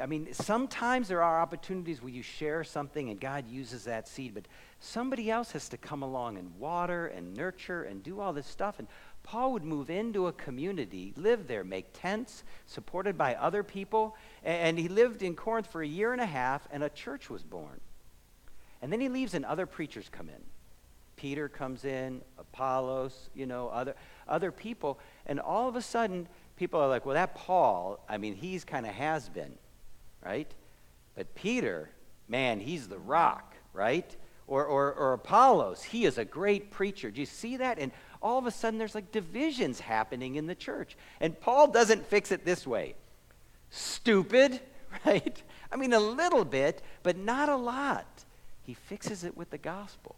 I 0.00 0.06
mean, 0.06 0.32
sometimes 0.32 1.08
there 1.08 1.22
are 1.22 1.40
opportunities 1.40 2.02
where 2.02 2.12
you 2.12 2.22
share 2.22 2.64
something 2.64 3.10
and 3.10 3.20
God 3.20 3.48
uses 3.48 3.84
that 3.84 4.08
seed, 4.08 4.32
but 4.32 4.46
somebody 4.80 5.30
else 5.30 5.52
has 5.52 5.68
to 5.70 5.76
come 5.76 6.02
along 6.02 6.38
and 6.38 6.56
water 6.58 7.08
and 7.08 7.34
nurture 7.34 7.82
and 7.82 8.02
do 8.02 8.20
all 8.20 8.32
this 8.32 8.46
stuff. 8.46 8.78
And 8.78 8.88
Paul 9.22 9.52
would 9.52 9.64
move 9.64 9.90
into 9.90 10.28
a 10.28 10.32
community, 10.32 11.12
live 11.16 11.46
there, 11.46 11.64
make 11.64 11.86
tents, 11.92 12.44
supported 12.66 13.18
by 13.18 13.34
other 13.34 13.62
people. 13.62 14.16
And 14.44 14.78
he 14.78 14.88
lived 14.88 15.22
in 15.22 15.34
Corinth 15.34 15.66
for 15.66 15.82
a 15.82 15.86
year 15.86 16.12
and 16.12 16.20
a 16.20 16.26
half, 16.26 16.66
and 16.70 16.82
a 16.82 16.88
church 16.88 17.28
was 17.28 17.42
born. 17.42 17.80
And 18.80 18.92
then 18.92 19.00
he 19.00 19.08
leaves, 19.08 19.34
and 19.34 19.44
other 19.44 19.66
preachers 19.66 20.08
come 20.10 20.28
in. 20.28 20.42
Peter 21.16 21.48
comes 21.48 21.84
in, 21.84 22.20
Apollos, 22.38 23.30
you 23.34 23.46
know, 23.46 23.68
other, 23.68 23.94
other 24.26 24.50
people. 24.50 24.98
And 25.26 25.38
all 25.38 25.68
of 25.68 25.76
a 25.76 25.82
sudden, 25.82 26.26
people 26.56 26.80
are 26.80 26.88
like, 26.88 27.06
well, 27.06 27.14
that 27.14 27.34
Paul, 27.34 28.00
I 28.08 28.16
mean, 28.18 28.34
he's 28.34 28.64
kind 28.64 28.86
of 28.86 28.92
has 28.92 29.28
been, 29.28 29.52
right? 30.24 30.50
But 31.14 31.34
Peter, 31.34 31.90
man, 32.28 32.60
he's 32.60 32.88
the 32.88 32.98
rock, 32.98 33.54
right? 33.72 34.16
Or, 34.46 34.64
or, 34.64 34.92
or 34.92 35.12
Apollos, 35.14 35.82
he 35.82 36.04
is 36.04 36.18
a 36.18 36.24
great 36.24 36.70
preacher. 36.70 37.10
Do 37.10 37.20
you 37.20 37.26
see 37.26 37.58
that? 37.58 37.78
And 37.78 37.92
all 38.20 38.38
of 38.38 38.46
a 38.46 38.50
sudden, 38.50 38.78
there's 38.78 38.94
like 38.94 39.12
divisions 39.12 39.80
happening 39.80 40.36
in 40.36 40.46
the 40.46 40.54
church. 40.54 40.96
And 41.20 41.38
Paul 41.40 41.68
doesn't 41.68 42.06
fix 42.06 42.32
it 42.32 42.44
this 42.44 42.66
way 42.66 42.94
stupid, 43.70 44.60
right? 45.06 45.42
I 45.70 45.76
mean, 45.76 45.92
a 45.92 46.00
little 46.00 46.44
bit, 46.44 46.82
but 47.02 47.16
not 47.16 47.48
a 47.48 47.56
lot. 47.56 48.24
He 48.64 48.74
fixes 48.74 49.24
it 49.24 49.36
with 49.36 49.50
the 49.50 49.58
gospel. 49.58 50.14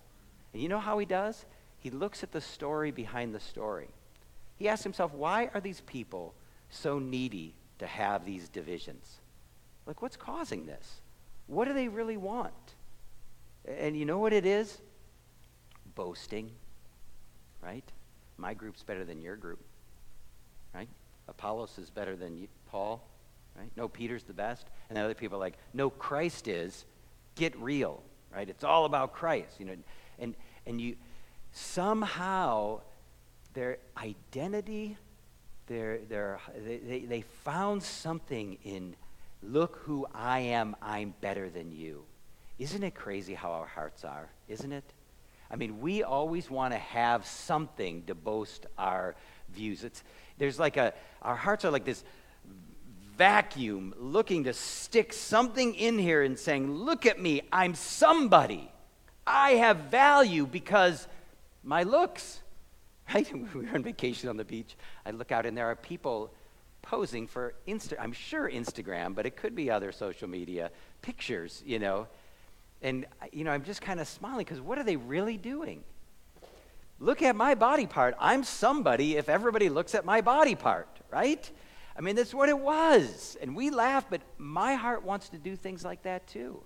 And 0.52 0.62
you 0.62 0.68
know 0.68 0.80
how 0.80 0.98
he 0.98 1.06
does? 1.06 1.44
He 1.78 1.90
looks 1.90 2.22
at 2.22 2.32
the 2.32 2.40
story 2.40 2.90
behind 2.90 3.34
the 3.34 3.40
story. 3.40 3.88
He 4.56 4.68
asks 4.68 4.84
himself, 4.84 5.12
why 5.12 5.50
are 5.54 5.60
these 5.60 5.80
people 5.82 6.34
so 6.70 6.98
needy 6.98 7.54
to 7.78 7.86
have 7.86 8.24
these 8.24 8.48
divisions? 8.48 9.20
Like, 9.86 10.02
what's 10.02 10.16
causing 10.16 10.66
this? 10.66 11.00
What 11.46 11.66
do 11.66 11.74
they 11.74 11.88
really 11.88 12.16
want? 12.16 12.74
And 13.66 13.96
you 13.96 14.04
know 14.04 14.18
what 14.18 14.32
it 14.32 14.46
is? 14.46 14.78
Boasting, 15.94 16.50
right? 17.62 17.84
My 18.36 18.54
group's 18.54 18.82
better 18.82 19.04
than 19.04 19.20
your 19.20 19.36
group, 19.36 19.60
right? 20.74 20.88
Apollos 21.28 21.78
is 21.78 21.90
better 21.90 22.16
than 22.16 22.36
you, 22.36 22.48
Paul, 22.70 23.06
right? 23.56 23.70
No, 23.76 23.88
Peter's 23.88 24.24
the 24.24 24.32
best. 24.32 24.66
And 24.88 24.96
then 24.96 25.04
other 25.04 25.14
people 25.14 25.36
are 25.36 25.40
like, 25.40 25.58
no, 25.72 25.90
Christ 25.90 26.48
is. 26.48 26.84
Get 27.36 27.56
real, 27.58 28.02
right? 28.34 28.48
It's 28.48 28.64
all 28.64 28.84
about 28.84 29.12
Christ, 29.12 29.58
you 29.58 29.66
know. 29.66 29.76
And, 30.18 30.34
and 30.66 30.80
you 30.80 30.96
somehow 31.52 32.80
their 33.54 33.78
identity, 33.96 34.96
their, 35.66 35.98
their, 35.98 36.40
they, 36.64 37.06
they 37.08 37.22
found 37.44 37.82
something 37.82 38.58
in, 38.64 38.94
look 39.48 39.76
who 39.84 40.06
I 40.14 40.40
am, 40.40 40.76
I'm 40.82 41.14
better 41.20 41.50
than 41.50 41.72
you. 41.72 42.04
Isn't 42.58 42.82
it 42.82 42.94
crazy 42.94 43.34
how 43.34 43.52
our 43.52 43.66
hearts 43.66 44.04
are? 44.04 44.28
Isn't 44.48 44.72
it? 44.72 44.84
I 45.50 45.56
mean, 45.56 45.80
we 45.80 46.02
always 46.02 46.50
want 46.50 46.72
to 46.72 46.78
have 46.78 47.26
something 47.26 48.04
to 48.06 48.14
boast 48.14 48.66
our 48.78 49.14
views. 49.50 49.84
It's, 49.84 50.02
there's 50.38 50.58
like 50.58 50.76
a, 50.76 50.94
our 51.22 51.36
hearts 51.36 51.64
are 51.64 51.70
like 51.70 51.84
this 51.84 52.04
vacuum 53.16 53.94
looking 53.96 54.44
to 54.44 54.52
stick 54.52 55.12
something 55.12 55.74
in 55.74 55.98
here 55.98 56.22
and 56.22 56.38
saying, 56.38 56.70
Look 56.70 57.06
at 57.06 57.20
me, 57.20 57.42
I'm 57.52 57.74
somebody. 57.74 58.70
I 59.26 59.52
have 59.52 59.76
value 59.76 60.46
because 60.46 61.06
my 61.62 61.82
looks. 61.82 62.40
Right? 63.12 63.30
We 63.54 63.66
were 63.66 63.74
on 63.74 63.82
vacation 63.82 64.30
on 64.30 64.38
the 64.38 64.46
beach. 64.46 64.76
I 65.04 65.10
look 65.10 65.30
out 65.30 65.44
and 65.44 65.54
there 65.54 65.66
are 65.66 65.76
people 65.76 66.32
posing 66.84 67.26
for 67.26 67.54
Insta. 67.66 67.94
I'm 67.98 68.12
sure 68.12 68.48
Instagram, 68.48 69.14
but 69.14 69.26
it 69.26 69.36
could 69.36 69.54
be 69.54 69.70
other 69.70 69.90
social 69.90 70.28
media 70.28 70.70
pictures, 71.02 71.62
you 71.66 71.78
know. 71.78 72.06
And, 72.82 73.06
you 73.32 73.44
know, 73.44 73.50
I'm 73.50 73.64
just 73.64 73.80
kind 73.80 73.98
of 73.98 74.06
smiling 74.06 74.44
because 74.44 74.60
what 74.60 74.78
are 74.78 74.84
they 74.84 74.96
really 74.96 75.38
doing? 75.38 75.82
Look 77.00 77.22
at 77.22 77.34
my 77.34 77.54
body 77.54 77.86
part. 77.86 78.14
I'm 78.20 78.44
somebody 78.44 79.16
if 79.16 79.28
everybody 79.28 79.68
looks 79.68 79.94
at 79.94 80.04
my 80.04 80.20
body 80.20 80.54
part, 80.54 80.88
right? 81.10 81.50
I 81.96 82.00
mean, 82.00 82.16
that's 82.16 82.34
what 82.34 82.48
it 82.48 82.58
was. 82.58 83.36
And 83.40 83.56
we 83.56 83.70
laugh, 83.70 84.06
but 84.10 84.20
my 84.38 84.74
heart 84.74 85.04
wants 85.04 85.30
to 85.30 85.38
do 85.38 85.56
things 85.56 85.84
like 85.84 86.02
that 86.02 86.26
too. 86.26 86.62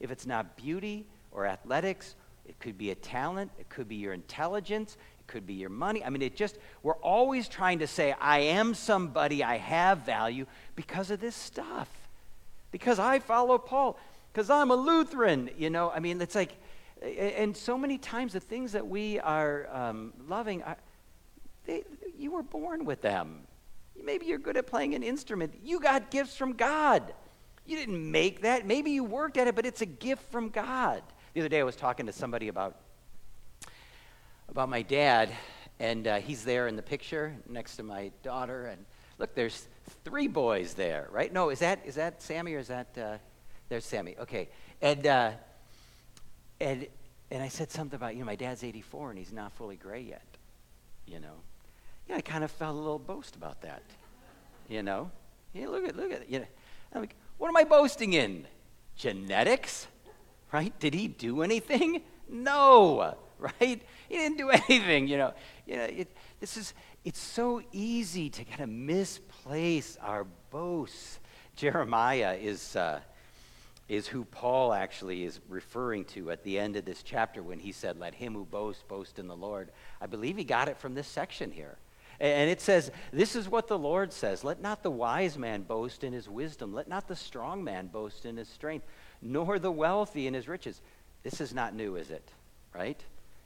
If 0.00 0.10
it's 0.10 0.26
not 0.26 0.56
beauty 0.56 1.06
or 1.32 1.46
athletics, 1.46 2.14
it 2.46 2.58
could 2.60 2.78
be 2.78 2.90
a 2.90 2.94
talent, 2.94 3.50
it 3.58 3.68
could 3.68 3.88
be 3.88 3.96
your 3.96 4.12
intelligence, 4.12 4.96
could 5.26 5.46
be 5.46 5.54
your 5.54 5.70
money. 5.70 6.04
I 6.04 6.10
mean, 6.10 6.22
it 6.22 6.36
just, 6.36 6.58
we're 6.82 6.94
always 6.96 7.48
trying 7.48 7.80
to 7.80 7.86
say, 7.86 8.14
I 8.20 8.40
am 8.40 8.74
somebody, 8.74 9.42
I 9.42 9.58
have 9.58 9.98
value 10.06 10.46
because 10.74 11.10
of 11.10 11.20
this 11.20 11.34
stuff. 11.34 11.88
Because 12.70 12.98
I 12.98 13.18
follow 13.20 13.58
Paul 13.58 13.98
because 14.36 14.50
I'm 14.50 14.70
a 14.70 14.76
Lutheran, 14.76 15.48
you 15.56 15.70
know. 15.70 15.90
I 15.90 15.98
mean, 15.98 16.20
it's 16.20 16.34
like, 16.34 16.52
and 17.00 17.56
so 17.56 17.78
many 17.78 17.96
times 17.96 18.34
the 18.34 18.40
things 18.40 18.72
that 18.72 18.86
we 18.86 19.18
are 19.18 19.66
um, 19.72 20.12
loving, 20.28 20.62
are, 20.62 20.76
they, 21.64 21.84
you 22.18 22.32
were 22.32 22.42
born 22.42 22.84
with 22.84 23.00
them. 23.00 23.46
Maybe 24.04 24.26
you're 24.26 24.38
good 24.38 24.58
at 24.58 24.66
playing 24.66 24.94
an 24.94 25.02
instrument. 25.02 25.54
You 25.64 25.80
got 25.80 26.10
gifts 26.10 26.36
from 26.36 26.52
God. 26.52 27.14
You 27.64 27.78
didn't 27.78 28.10
make 28.10 28.42
that. 28.42 28.66
Maybe 28.66 28.90
you 28.90 29.04
worked 29.04 29.38
at 29.38 29.48
it, 29.48 29.56
but 29.56 29.64
it's 29.64 29.80
a 29.80 29.86
gift 29.86 30.30
from 30.30 30.50
God. 30.50 31.02
The 31.32 31.40
other 31.40 31.48
day 31.48 31.60
I 31.60 31.64
was 31.64 31.76
talking 31.76 32.04
to 32.04 32.12
somebody 32.12 32.48
about, 32.48 32.76
about 34.48 34.68
my 34.68 34.82
dad, 34.82 35.30
and 35.78 36.06
uh, 36.06 36.16
he's 36.16 36.44
there 36.44 36.68
in 36.68 36.76
the 36.76 36.82
picture 36.82 37.34
next 37.48 37.76
to 37.76 37.82
my 37.82 38.10
daughter. 38.22 38.66
And 38.66 38.84
look, 39.18 39.34
there's 39.34 39.68
three 40.04 40.28
boys 40.28 40.74
there, 40.74 41.08
right? 41.10 41.32
No, 41.32 41.50
is 41.50 41.58
that, 41.60 41.80
is 41.84 41.96
that 41.96 42.22
Sammy 42.22 42.54
or 42.54 42.58
is 42.58 42.68
that. 42.68 42.98
Uh, 42.98 43.16
there's 43.68 43.84
Sammy. 43.84 44.16
Okay. 44.20 44.48
And, 44.80 45.06
uh, 45.06 45.32
and, 46.60 46.86
and 47.30 47.42
I 47.42 47.48
said 47.48 47.70
something 47.70 47.96
about, 47.96 48.14
you 48.14 48.20
know, 48.20 48.26
my 48.26 48.36
dad's 48.36 48.62
84 48.62 49.10
and 49.10 49.18
he's 49.18 49.32
not 49.32 49.52
fully 49.52 49.76
gray 49.76 50.02
yet. 50.02 50.24
You 51.06 51.20
know? 51.20 51.34
Yeah, 52.08 52.16
I 52.16 52.20
kind 52.20 52.44
of 52.44 52.50
felt 52.50 52.74
a 52.74 52.78
little 52.78 52.98
boast 52.98 53.36
about 53.36 53.62
that. 53.62 53.82
You 54.68 54.82
know? 54.82 55.10
Yeah, 55.52 55.68
look 55.68 55.86
at, 55.86 55.96
look 55.96 56.12
at. 56.12 56.30
You 56.30 56.40
know? 56.40 56.46
I'm 56.92 57.00
like, 57.00 57.16
What 57.38 57.48
am 57.48 57.56
I 57.56 57.64
boasting 57.64 58.12
in? 58.12 58.46
Genetics? 58.96 59.86
Right? 60.52 60.78
Did 60.78 60.94
he 60.94 61.08
do 61.08 61.42
anything? 61.42 62.02
No, 62.28 63.16
right? 63.38 63.82
He 64.08 64.16
didn't 64.16 64.38
do 64.38 64.50
anything, 64.68 65.08
you 65.08 65.18
know. 65.18 65.34
You 65.66 65.76
know, 65.76 65.84
it, 65.84 66.16
this 66.40 66.56
is, 66.56 66.74
it's 67.04 67.20
so 67.20 67.62
easy 67.72 68.30
to 68.30 68.44
kind 68.44 68.60
of 68.60 68.68
misplace 68.68 69.96
our 70.00 70.26
boasts. 70.50 71.20
Jeremiah 71.56 72.36
is, 72.40 72.76
uh, 72.76 73.00
is 73.88 74.06
who 74.06 74.24
Paul 74.24 74.72
actually 74.72 75.24
is 75.24 75.40
referring 75.48 76.04
to 76.06 76.30
at 76.30 76.42
the 76.42 76.58
end 76.58 76.76
of 76.76 76.84
this 76.84 77.02
chapter 77.02 77.42
when 77.42 77.58
he 77.58 77.72
said, 77.72 77.98
Let 77.98 78.14
him 78.14 78.34
who 78.34 78.44
boasts 78.44 78.82
boast 78.86 79.18
in 79.18 79.28
the 79.28 79.36
Lord. 79.36 79.70
I 80.00 80.06
believe 80.06 80.36
he 80.36 80.44
got 80.44 80.68
it 80.68 80.76
from 80.76 80.94
this 80.94 81.06
section 81.06 81.50
here. 81.50 81.78
And 82.18 82.48
it 82.50 82.60
says, 82.60 82.90
This 83.12 83.36
is 83.36 83.48
what 83.48 83.68
the 83.68 83.78
Lord 83.78 84.12
says 84.12 84.42
Let 84.42 84.60
not 84.60 84.82
the 84.82 84.90
wise 84.90 85.36
man 85.36 85.62
boast 85.62 86.02
in 86.02 86.12
his 86.12 86.28
wisdom, 86.28 86.72
let 86.72 86.88
not 86.88 87.08
the 87.08 87.16
strong 87.16 87.62
man 87.62 87.88
boast 87.88 88.24
in 88.24 88.36
his 88.36 88.48
strength, 88.48 88.86
nor 89.20 89.58
the 89.58 89.72
wealthy 89.72 90.26
in 90.26 90.34
his 90.34 90.48
riches. 90.48 90.80
This 91.22 91.40
is 91.40 91.52
not 91.52 91.74
new, 91.74 91.96
is 91.96 92.10
it? 92.10 92.30
Right? 92.74 93.00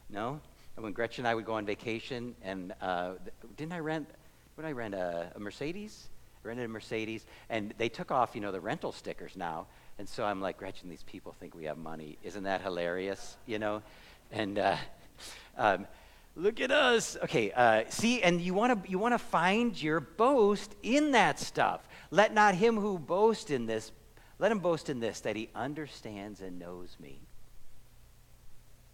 No? 0.09 0.41
And 0.75 0.83
when 0.83 0.93
Gretchen 0.93 1.25
and 1.25 1.27
I 1.27 1.35
would 1.35 1.45
go 1.45 1.53
on 1.53 1.65
vacation, 1.65 2.35
and 2.43 2.73
uh, 2.81 3.13
didn't 3.57 3.73
I 3.73 3.79
rent, 3.79 4.09
did 4.55 4.65
I 4.65 4.71
rent? 4.71 4.93
A, 4.93 5.31
a 5.35 5.39
Mercedes? 5.39 6.09
I 6.43 6.47
rented 6.47 6.65
a 6.65 6.69
Mercedes, 6.69 7.25
and 7.49 7.73
they 7.77 7.89
took 7.89 8.11
off, 8.11 8.35
you 8.35 8.41
know, 8.41 8.51
the 8.51 8.61
rental 8.61 8.91
stickers 8.91 9.35
now. 9.35 9.67
And 9.99 10.07
so 10.07 10.23
I'm 10.23 10.41
like, 10.41 10.57
Gretchen, 10.57 10.89
these 10.89 11.03
people 11.03 11.35
think 11.39 11.53
we 11.53 11.65
have 11.65 11.77
money. 11.77 12.17
Isn't 12.23 12.43
that 12.43 12.61
hilarious? 12.61 13.37
You 13.45 13.59
know? 13.59 13.83
And 14.31 14.57
uh, 14.57 14.77
um, 15.57 15.87
look 16.35 16.59
at 16.59 16.71
us. 16.71 17.17
Okay, 17.23 17.51
uh, 17.51 17.83
see, 17.89 18.21
and 18.23 18.41
you 18.41 18.53
want 18.53 18.83
to 18.83 18.89
you 18.89 18.97
want 18.97 19.13
to 19.13 19.19
find 19.19 19.81
your 19.81 19.99
boast 19.99 20.75
in 20.81 21.11
that 21.11 21.39
stuff. 21.39 21.87
Let 22.09 22.33
not 22.33 22.55
him 22.55 22.77
who 22.77 22.97
boasts 22.97 23.51
in 23.51 23.65
this, 23.65 23.91
let 24.39 24.51
him 24.51 24.59
boast 24.59 24.89
in 24.89 24.99
this, 24.99 25.19
that 25.21 25.35
he 25.35 25.49
understands 25.55 26.41
and 26.41 26.59
knows 26.59 26.97
me. 26.99 27.19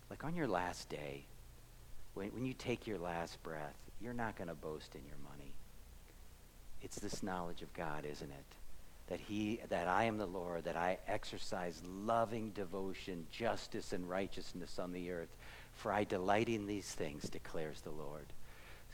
Like 0.10 0.24
on 0.24 0.36
your 0.36 0.48
last 0.48 0.89
day, 0.89 1.25
when, 2.17 2.29
when 2.29 2.45
you 2.45 2.53
take 2.53 2.88
your 2.88 2.97
last 2.97 3.41
breath, 3.43 3.77
you're 4.01 4.13
not 4.13 4.36
going 4.36 4.50
to 4.50 4.55
boast 4.55 4.95
in 4.95 5.01
your 5.05 5.17
money. 5.24 5.53
It's 6.81 7.00
this 7.00 7.24
knowledge 7.24 7.62
of 7.62 7.74
God, 7.74 8.05
isn't 8.05 8.29
it? 8.29 8.55
that 9.07 9.19
he 9.21 9.59
that 9.69 9.88
I 9.88 10.03
am 10.03 10.17
the 10.17 10.25
Lord, 10.25 10.65
that 10.65 10.75
I 10.75 10.97
exercise 11.07 11.81
loving 11.86 12.51
devotion, 12.51 13.25
justice 13.31 13.93
and 13.93 14.07
righteousness 14.09 14.79
on 14.79 14.91
the 14.91 15.12
earth. 15.12 15.36
For 15.74 15.91
I 15.91 16.03
delight 16.03 16.50
in 16.50 16.65
these 16.65 16.91
things, 16.91 17.24
declares 17.24 17.81
the 17.81 17.91
Lord. 17.91 18.25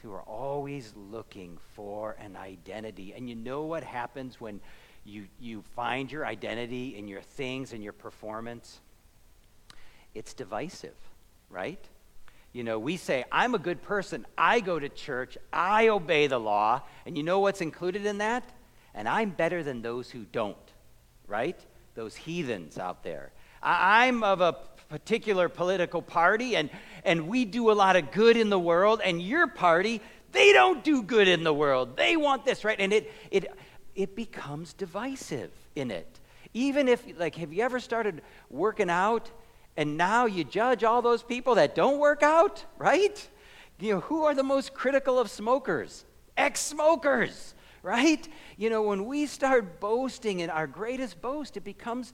So 0.01 0.09
we're 0.09 0.21
always 0.21 0.93
looking 0.95 1.57
for 1.73 2.15
an 2.19 2.35
identity. 2.35 3.13
And 3.15 3.29
you 3.29 3.35
know 3.35 3.63
what 3.63 3.83
happens 3.83 4.39
when 4.39 4.59
you, 5.05 5.27
you 5.39 5.63
find 5.75 6.11
your 6.11 6.25
identity 6.25 6.97
in 6.97 7.07
your 7.07 7.21
things 7.21 7.71
and 7.71 7.81
your 7.81 7.93
performance? 7.93 8.81
It's 10.13 10.33
divisive, 10.33 10.95
right? 11.49 11.83
You 12.53 12.63
know, 12.63 12.79
we 12.79 12.97
say, 12.97 13.25
I'm 13.31 13.55
a 13.55 13.59
good 13.59 13.81
person. 13.81 14.25
I 14.37 14.59
go 14.61 14.79
to 14.79 14.87
church. 14.87 15.37
I 15.51 15.89
obey 15.89 16.27
the 16.27 16.39
law. 16.39 16.83
And 17.05 17.17
you 17.17 17.23
know 17.23 17.39
what's 17.39 17.61
included 17.61 18.05
in 18.05 18.19
that? 18.19 18.43
and 18.93 19.07
I'm 19.07 19.31
better 19.31 19.63
than 19.63 19.81
those 19.81 20.09
who 20.09 20.25
don't, 20.31 20.55
right? 21.27 21.59
Those 21.95 22.15
heathens 22.15 22.77
out 22.77 23.03
there. 23.03 23.31
I- 23.61 24.07
I'm 24.07 24.23
of 24.23 24.41
a 24.41 24.53
particular 24.89 25.49
political 25.49 26.01
party, 26.01 26.55
and, 26.55 26.69
and 27.03 27.27
we 27.27 27.45
do 27.45 27.71
a 27.71 27.73
lot 27.73 27.95
of 27.95 28.11
good 28.11 28.37
in 28.37 28.49
the 28.49 28.59
world, 28.59 29.01
and 29.03 29.21
your 29.21 29.47
party, 29.47 30.01
they 30.31 30.53
don't 30.53 30.83
do 30.83 31.01
good 31.01 31.27
in 31.27 31.43
the 31.43 31.53
world. 31.53 31.97
They 31.97 32.15
want 32.17 32.45
this, 32.45 32.63
right? 32.63 32.79
And 32.79 32.93
it, 32.93 33.11
it, 33.31 33.45
it 33.95 34.15
becomes 34.15 34.73
divisive 34.73 35.51
in 35.75 35.89
it. 35.89 36.19
Even 36.53 36.87
if, 36.87 37.03
like, 37.17 37.35
have 37.35 37.51
you 37.51 37.63
ever 37.63 37.79
started 37.79 38.21
working 38.49 38.89
out 38.89 39.31
and 39.75 39.97
now 39.97 40.25
you 40.25 40.43
judge 40.43 40.83
all 40.83 41.01
those 41.01 41.23
people 41.23 41.55
that 41.55 41.75
don't 41.75 41.99
work 41.99 42.23
out, 42.23 42.65
right? 42.77 43.29
You 43.79 43.95
know, 43.95 43.99
who 44.01 44.23
are 44.23 44.35
the 44.35 44.43
most 44.43 44.73
critical 44.73 45.19
of 45.19 45.29
smokers? 45.29 46.05
Ex 46.37 46.61
smokers 46.61 47.53
right? 47.83 48.27
You 48.57 48.69
know, 48.69 48.81
when 48.81 49.05
we 49.05 49.27
start 49.27 49.79
boasting 49.79 50.39
in 50.39 50.49
our 50.49 50.65
greatest 50.65 51.21
boast, 51.21 51.57
it 51.57 51.65
becomes 51.65 52.13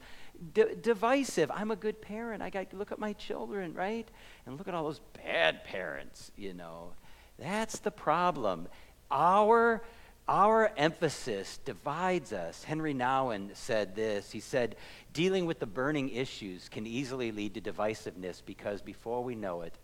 d- 0.52 0.74
divisive. 0.82 1.50
I'm 1.54 1.70
a 1.70 1.76
good 1.76 2.02
parent. 2.02 2.42
I 2.42 2.50
got 2.50 2.70
to 2.70 2.76
look 2.76 2.92
at 2.92 2.98
my 2.98 3.12
children, 3.14 3.72
right? 3.72 4.06
And 4.44 4.58
look 4.58 4.68
at 4.68 4.74
all 4.74 4.84
those 4.84 5.00
bad 5.24 5.64
parents, 5.64 6.32
you 6.36 6.52
know. 6.52 6.92
That's 7.38 7.78
the 7.78 7.92
problem. 7.92 8.68
Our 9.10 9.82
our 10.28 10.70
emphasis 10.76 11.58
divides 11.64 12.32
us. 12.32 12.62
Henri 12.62 12.94
Nouwen 12.94 13.54
said 13.54 13.94
this. 13.96 14.30
He 14.30 14.40
said, 14.40 14.76
dealing 15.12 15.46
with 15.46 15.58
the 15.58 15.66
burning 15.66 16.10
issues 16.10 16.68
can 16.68 16.86
easily 16.86 17.32
lead 17.32 17.54
to 17.54 17.60
divisiveness 17.60 18.40
because 18.44 18.80
before 18.80 19.24
we 19.24 19.34
know 19.34 19.62
it, 19.62 19.74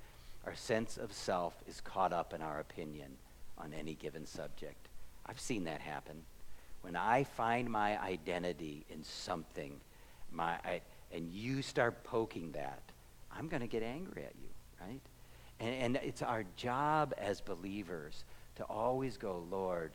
our 0.46 0.54
sense 0.54 0.96
of 0.96 1.12
self 1.12 1.54
is 1.68 1.80
caught 1.80 2.12
up 2.12 2.32
in 2.32 2.42
our 2.42 2.60
opinion 2.60 3.16
on 3.58 3.72
any 3.74 3.94
given 3.94 4.24
subject. 4.26 4.88
I've 5.26 5.40
seen 5.40 5.64
that 5.64 5.80
happen. 5.80 6.22
When 6.82 6.94
I 6.94 7.24
find 7.24 7.68
my 7.68 8.00
identity 8.00 8.84
in 8.88 9.02
something, 9.02 9.80
my, 10.30 10.52
I, 10.64 10.82
and 11.12 11.28
you 11.32 11.62
start 11.62 12.04
poking 12.04 12.52
that, 12.52 12.82
I'm 13.36 13.48
going 13.48 13.62
to 13.62 13.66
get 13.66 13.82
angry 13.82 14.22
at 14.22 14.34
you, 14.40 14.48
right? 14.80 15.00
And, 15.58 15.96
and 15.96 16.04
it's 16.04 16.22
our 16.22 16.44
job 16.56 17.12
as 17.18 17.40
believers 17.40 18.24
to 18.56 18.64
always 18.64 19.16
go, 19.16 19.44
Lord, 19.50 19.92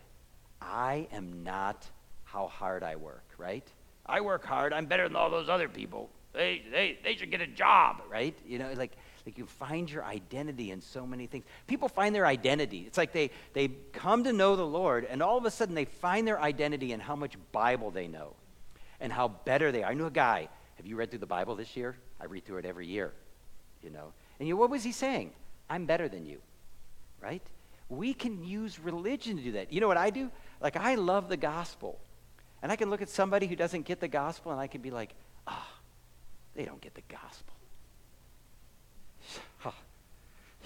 I 0.62 1.08
am 1.12 1.44
not 1.44 1.86
how 2.24 2.48
hard 2.48 2.84
I 2.84 2.96
work, 2.96 3.26
right? 3.38 3.68
I 4.06 4.22
work 4.22 4.46
hard. 4.46 4.74
I'm 4.74 4.86
better 4.86 5.08
than 5.08 5.16
all 5.16 5.30
those 5.30 5.50
other 5.50 5.68
people. 5.68 6.10
They, 6.34 6.62
they, 6.72 6.98
they 7.04 7.16
should 7.16 7.32
get 7.32 7.42
a 7.42 7.48
job, 7.48 8.04
right? 8.10 8.38
You 8.46 8.60
know, 8.60 8.72
like 8.78 8.96
like 9.26 9.38
you 9.38 9.46
find 9.46 9.90
your 9.90 10.04
identity 10.04 10.72
in 10.72 10.82
so 10.82 11.06
many 11.06 11.28
things. 11.28 11.46
People 11.68 11.88
find 11.88 12.14
their 12.16 12.26
identity. 12.26 12.84
It's 12.88 12.98
like 12.98 13.12
they, 13.12 13.30
they 13.54 13.70
come 13.94 14.24
to 14.24 14.34
know 14.34 14.56
the 14.56 14.66
Lord, 14.66 15.06
and 15.06 15.22
all 15.22 15.38
of 15.38 15.46
a 15.46 15.52
sudden 15.52 15.76
they 15.76 15.86
find 15.86 16.28
their 16.28 16.42
identity 16.42 16.92
in 16.92 17.00
how 17.00 17.16
much 17.16 17.36
Bible 17.52 17.92
they 17.92 18.08
know 18.08 18.34
and 19.00 19.12
how 19.12 19.28
better 19.28 19.72
they 19.72 19.84
are. 19.84 19.92
I 19.92 19.94
knew 19.94 20.06
a 20.06 20.12
guy. 20.12 20.48
Have 20.78 20.86
you 20.86 20.96
read 20.96 21.12
through 21.12 21.20
the 21.20 21.28
Bible 21.28 21.56
this 21.56 21.76
year? 21.76 21.96
I 22.20 22.26
read 22.26 22.46
through 22.46 22.58
it 22.58 22.66
every 22.66 22.88
year, 22.88 23.14
you 23.84 23.90
know. 23.90 24.14
And 24.40 24.48
you, 24.48 24.58
what 24.58 24.70
was 24.70 24.84
he 24.84 24.92
saying? 24.92 25.32
I'm 25.70 25.86
better 25.86 26.10
than 26.10 26.26
you, 26.26 26.40
right? 27.22 27.44
We 27.90 28.14
can 28.14 28.44
use 28.44 28.80
religion 28.80 29.38
to 29.38 29.44
do 29.44 29.52
that. 29.54 29.72
You 29.72 29.82
know 29.82 29.88
what 29.88 29.98
I 29.98 30.10
do? 30.10 30.32
Like, 30.62 30.78
I 30.78 30.96
love 30.96 31.30
the 31.30 31.38
gospel. 31.38 32.00
And 32.62 32.72
I 32.72 32.76
can 32.76 32.90
look 32.90 33.02
at 33.02 33.10
somebody 33.10 33.48
who 33.48 33.56
doesn't 33.56 33.86
get 33.86 34.00
the 34.00 34.08
gospel, 34.08 34.52
and 34.52 34.62
I 34.62 34.68
can 34.68 34.82
be 34.82 34.92
like, 34.92 35.16
ah, 35.48 35.68
oh, 35.68 35.80
they 36.56 36.66
don't 36.66 36.82
get 36.82 36.94
the 36.94 37.04
gospel. 37.10 37.54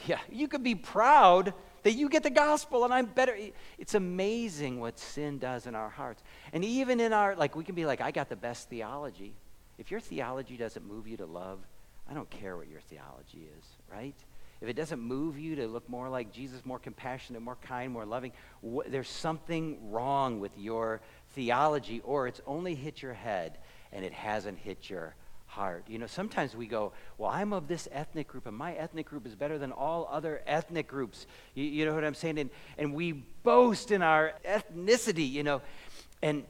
Yeah, 0.08 0.20
you 0.30 0.50
could 0.50 0.62
be 0.62 0.76
proud 0.76 1.54
that 1.84 1.94
you 1.94 2.10
get 2.10 2.24
the 2.24 2.30
gospel 2.30 2.84
and 2.84 2.94
I'm 2.94 3.06
better. 3.06 3.38
It's 3.78 3.94
amazing 3.94 4.80
what 4.80 5.00
sin 5.00 5.38
does 5.40 5.68
in 5.68 5.74
our 5.76 5.90
hearts. 5.90 6.24
And 6.52 6.66
even 6.66 7.00
in 7.00 7.14
our, 7.14 7.36
like, 7.36 7.56
we 7.56 7.64
can 7.64 7.76
be 7.76 7.86
like, 7.86 8.02
I 8.02 8.12
got 8.12 8.28
the 8.28 8.36
best 8.36 8.70
theology. 8.70 9.34
If 9.78 9.92
your 9.92 10.00
theology 10.00 10.58
doesn't 10.58 10.86
move 10.86 11.08
you 11.08 11.16
to 11.18 11.26
love, 11.26 11.60
I 12.10 12.14
don't 12.14 12.30
care 12.30 12.58
what 12.58 12.68
your 12.68 12.82
theology 12.82 13.48
is, 13.58 13.66
right? 13.92 14.16
If 14.62 14.70
it 14.70 14.74
doesn't 14.74 15.00
move 15.00 15.38
you 15.38 15.56
to 15.58 15.68
look 15.68 15.88
more 15.90 16.10
like 16.10 16.32
Jesus, 16.32 16.66
more 16.66 16.80
compassionate, 16.80 17.42
more 17.42 17.58
kind, 17.62 17.92
more 17.92 18.06
loving, 18.06 18.32
wh- 18.64 18.88
there's 18.88 19.10
something 19.10 19.92
wrong 19.92 20.40
with 20.40 20.58
your 20.58 21.02
theology, 21.34 22.02
or 22.02 22.28
it's 22.28 22.42
only 22.48 22.74
hit 22.74 23.02
your 23.02 23.14
head 23.14 23.58
and 23.92 24.06
it 24.06 24.14
hasn't 24.14 24.58
hit 24.58 24.90
your 24.90 25.16
heart. 25.46 25.86
You 25.88 26.00
know, 26.00 26.08
sometimes 26.08 26.56
we 26.56 26.68
go, 26.68 26.94
well, 27.18 27.30
I'm 27.30 27.54
of 27.54 27.68
this 27.68 27.88
ethnic 27.92 28.28
group, 28.28 28.46
and 28.46 28.56
my 28.56 28.74
ethnic 28.74 29.06
group 29.06 29.26
is 29.26 29.36
better 29.36 29.58
than 29.58 29.72
all 29.72 30.08
other 30.12 30.42
ethnic 30.46 30.88
groups. 30.88 31.28
You, 31.54 31.64
you 31.64 31.86
know 31.86 31.94
what 31.94 32.04
I'm 32.04 32.14
saying? 32.14 32.40
And, 32.40 32.50
and 32.78 32.94
we 32.94 33.12
boast 33.44 33.92
in 33.92 34.02
our 34.02 34.34
ethnicity, 34.46 35.30
you 35.30 35.44
know. 35.44 35.62
And 36.22 36.44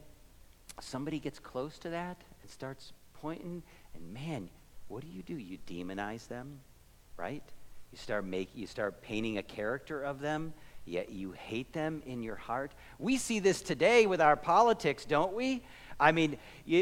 somebody 0.80 1.20
gets 1.20 1.40
close 1.40 1.78
to 1.80 1.90
that 1.90 2.22
and 2.42 2.50
starts 2.50 2.94
pointing, 3.14 3.64
and 3.94 4.14
man, 4.14 4.50
what 4.88 5.02
do 5.02 5.08
you 5.08 5.24
do? 5.24 5.36
You 5.36 5.58
demonize 5.68 6.28
them, 6.28 6.60
right? 7.18 7.44
You 7.96 8.00
start 8.00 8.26
make, 8.26 8.50
you 8.54 8.68
start 8.68 9.02
painting 9.02 9.38
a 9.38 9.42
character 9.42 10.04
of 10.04 10.20
them, 10.20 10.54
yet 10.84 11.14
you 11.14 11.32
hate 11.32 11.72
them 11.72 12.04
in 12.06 12.24
your 12.24 12.36
heart. 12.36 12.74
We 13.00 13.16
see 13.16 13.40
this 13.40 13.62
today 13.62 14.06
with 14.06 14.20
our 14.20 14.36
politics, 14.36 15.06
don't 15.06 15.32
we? 15.32 15.64
I 15.98 16.12
mean, 16.12 16.36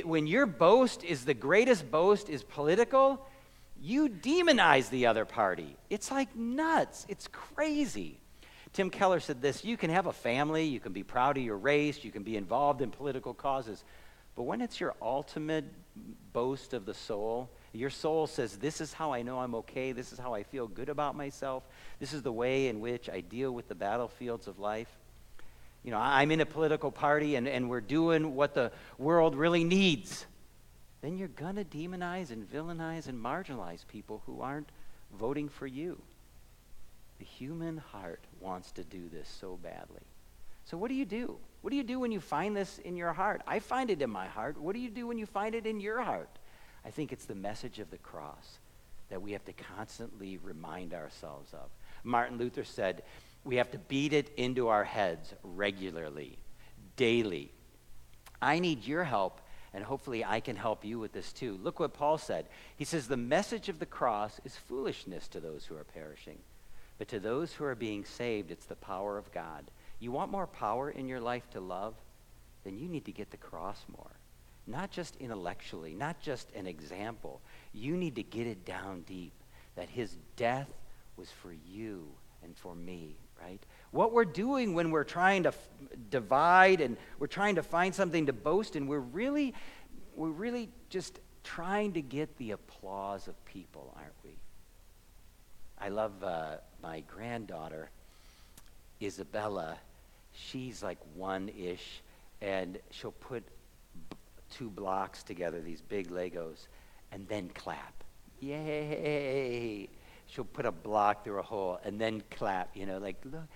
when 0.05 0.25
your 0.25 0.47
boast 0.47 1.03
is 1.03 1.23
the 1.23 1.35
greatest 1.35 1.91
boast 1.91 2.29
is 2.29 2.41
political, 2.41 3.27
you 3.79 4.09
demonize 4.09 4.89
the 4.89 5.05
other 5.05 5.23
party. 5.23 5.77
It's 5.91 6.09
like 6.09 6.35
nuts. 6.35 7.05
It's 7.07 7.27
crazy. 7.27 8.19
Tim 8.73 8.89
Keller 8.89 9.19
said 9.19 9.39
this 9.39 9.63
You 9.63 9.77
can 9.77 9.91
have 9.91 10.07
a 10.07 10.13
family, 10.13 10.63
you 10.63 10.79
can 10.79 10.93
be 10.93 11.03
proud 11.03 11.37
of 11.37 11.43
your 11.43 11.57
race, 11.57 12.03
you 12.03 12.09
can 12.09 12.23
be 12.23 12.37
involved 12.37 12.81
in 12.81 12.89
political 12.89 13.35
causes, 13.35 13.83
but 14.35 14.43
when 14.43 14.61
it's 14.61 14.79
your 14.79 14.95
ultimate 14.99 15.65
boast 16.33 16.73
of 16.73 16.87
the 16.87 16.95
soul, 16.95 17.51
your 17.73 17.89
soul 17.89 18.27
says, 18.27 18.57
This 18.57 18.81
is 18.81 18.93
how 18.93 19.13
I 19.13 19.23
know 19.23 19.39
I'm 19.39 19.55
okay, 19.55 19.91
this 19.91 20.13
is 20.13 20.19
how 20.19 20.33
I 20.33 20.43
feel 20.43 20.67
good 20.67 20.89
about 20.89 21.15
myself, 21.15 21.63
this 21.99 22.13
is 22.13 22.21
the 22.21 22.31
way 22.31 22.67
in 22.67 22.79
which 22.79 23.09
I 23.09 23.21
deal 23.21 23.51
with 23.51 23.67
the 23.67 23.75
battlefields 23.75 24.47
of 24.47 24.59
life. 24.59 24.89
you 25.83 25.91
know, 25.91 25.97
I'm 25.97 26.31
in 26.31 26.39
a 26.39 26.45
political 26.45 26.91
party 26.91 27.35
and, 27.35 27.47
and 27.47 27.69
we're 27.69 27.81
doing 27.81 28.35
what 28.35 28.53
the 28.53 28.71
world 28.97 29.35
really 29.35 29.63
needs, 29.63 30.25
then 31.01 31.17
you're 31.17 31.27
going 31.27 31.55
to 31.55 31.65
demonize 31.65 32.31
and 32.31 32.49
villainize 32.49 33.07
and 33.07 33.21
marginalize 33.21 33.85
people 33.87 34.21
who 34.25 34.41
aren't 34.41 34.69
voting 35.19 35.49
for 35.49 35.67
you. 35.67 36.01
The 37.19 37.25
human 37.25 37.77
heart 37.77 38.21
wants 38.39 38.71
to 38.73 38.83
do 38.83 39.09
this 39.09 39.27
so 39.27 39.57
badly. 39.61 40.01
So, 40.65 40.77
what 40.77 40.89
do 40.89 40.95
you 40.95 41.05
do? 41.05 41.37
What 41.61 41.71
do 41.71 41.77
you 41.77 41.83
do 41.83 41.99
when 41.99 42.11
you 42.11 42.19
find 42.19 42.55
this 42.55 42.79
in 42.79 42.95
your 42.95 43.13
heart? 43.13 43.41
I 43.47 43.59
find 43.59 43.89
it 43.89 44.01
in 44.01 44.09
my 44.09 44.27
heart. 44.27 44.57
What 44.57 44.73
do 44.73 44.79
you 44.79 44.89
do 44.89 45.07
when 45.07 45.17
you 45.17 45.25
find 45.25 45.55
it 45.55 45.65
in 45.65 45.79
your 45.79 46.01
heart? 46.01 46.29
I 46.85 46.89
think 46.89 47.11
it's 47.11 47.25
the 47.25 47.35
message 47.35 47.79
of 47.79 47.89
the 47.91 47.97
cross 47.97 48.59
that 49.09 49.21
we 49.21 49.33
have 49.33 49.45
to 49.45 49.53
constantly 49.53 50.37
remind 50.37 50.93
ourselves 50.93 51.53
of. 51.53 51.69
Martin 52.03 52.37
Luther 52.37 52.63
said, 52.63 53.03
we 53.43 53.57
have 53.57 53.71
to 53.71 53.77
beat 53.77 54.13
it 54.13 54.31
into 54.37 54.69
our 54.69 54.83
heads 54.83 55.33
regularly, 55.43 56.37
daily. 56.95 57.51
I 58.41 58.59
need 58.59 58.85
your 58.85 59.03
help, 59.03 59.41
and 59.73 59.83
hopefully 59.83 60.23
I 60.23 60.39
can 60.39 60.55
help 60.55 60.85
you 60.85 60.99
with 60.99 61.11
this 61.11 61.33
too. 61.33 61.59
Look 61.61 61.79
what 61.79 61.93
Paul 61.93 62.17
said. 62.17 62.45
He 62.77 62.85
says, 62.85 63.07
The 63.07 63.17
message 63.17 63.69
of 63.69 63.79
the 63.79 63.85
cross 63.85 64.39
is 64.45 64.55
foolishness 64.55 65.27
to 65.29 65.39
those 65.39 65.65
who 65.65 65.75
are 65.75 65.83
perishing, 65.83 66.39
but 66.97 67.07
to 67.09 67.19
those 67.19 67.53
who 67.53 67.65
are 67.65 67.75
being 67.75 68.05
saved, 68.05 68.49
it's 68.49 68.65
the 68.65 68.75
power 68.75 69.17
of 69.17 69.31
God. 69.31 69.69
You 69.99 70.11
want 70.11 70.31
more 70.31 70.47
power 70.47 70.89
in 70.89 71.07
your 71.07 71.21
life 71.21 71.49
to 71.51 71.59
love? 71.59 71.95
Then 72.63 72.77
you 72.77 72.87
need 72.87 73.05
to 73.05 73.11
get 73.11 73.31
the 73.31 73.37
cross 73.37 73.83
more. 73.91 74.11
Not 74.65 74.91
just 74.91 75.15
intellectually, 75.17 75.93
not 75.93 76.21
just 76.21 76.51
an 76.53 76.67
example. 76.67 77.41
You 77.73 77.97
need 77.97 78.15
to 78.15 78.23
get 78.23 78.47
it 78.47 78.65
down 78.65 79.01
deep 79.01 79.33
that 79.75 79.89
his 79.89 80.15
death 80.35 80.69
was 81.17 81.29
for 81.29 81.51
you 81.51 82.07
and 82.43 82.55
for 82.57 82.75
me 82.75 83.17
right? 83.43 83.59
What 83.91 84.13
we're 84.13 84.25
doing 84.25 84.73
when 84.73 84.91
we're 84.91 85.03
trying 85.03 85.43
to 85.43 85.49
f- 85.49 85.69
divide 86.09 86.81
and 86.81 86.97
we're 87.19 87.27
trying 87.27 87.55
to 87.55 87.63
find 87.63 87.93
something 87.93 88.25
to 88.27 88.33
boast 88.33 88.75
in, 88.75 88.87
we're 88.87 88.99
really, 88.99 89.53
we're 90.15 90.29
really 90.29 90.69
just 90.89 91.19
trying 91.43 91.93
to 91.93 92.01
get 92.01 92.37
the 92.37 92.51
applause 92.51 93.27
of 93.27 93.45
people, 93.45 93.93
aren't 93.97 94.13
we? 94.23 94.31
I 95.79 95.89
love 95.89 96.23
uh, 96.23 96.57
my 96.81 97.01
granddaughter, 97.01 97.89
Isabella. 99.01 99.77
She's 100.31 100.81
like 100.81 100.99
one 101.15 101.49
ish, 101.49 102.01
and 102.41 102.79
she'll 102.91 103.11
put 103.11 103.43
two 104.57 104.69
blocks 104.69 105.23
together, 105.23 105.61
these 105.61 105.81
big 105.81 106.09
Legos, 106.09 106.67
and 107.11 107.27
then 107.27 107.49
clap. 107.49 108.03
Yay! 108.39 109.89
she'll 110.33 110.43
put 110.43 110.65
a 110.65 110.71
block 110.71 111.23
through 111.23 111.39
a 111.39 111.43
hole 111.43 111.79
and 111.83 111.99
then 111.99 112.23
clap, 112.31 112.75
you 112.75 112.85
know, 112.85 112.97
like, 112.97 113.17
look. 113.25 113.47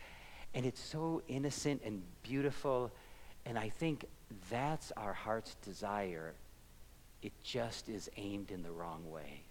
And 0.54 0.66
it's 0.66 0.82
so 0.82 1.22
innocent 1.28 1.82
and 1.86 2.02
beautiful. 2.24 2.92
And 3.46 3.58
I 3.58 3.70
think 3.70 4.06
that's 4.50 4.92
our 4.98 5.14
heart's 5.14 5.56
desire. 5.56 6.34
It 7.22 7.34
just 7.44 7.90
is 7.90 8.10
aimed 8.18 8.52
in 8.52 8.64
the 8.64 8.72
wrong 8.72 9.10
way. 9.10 9.42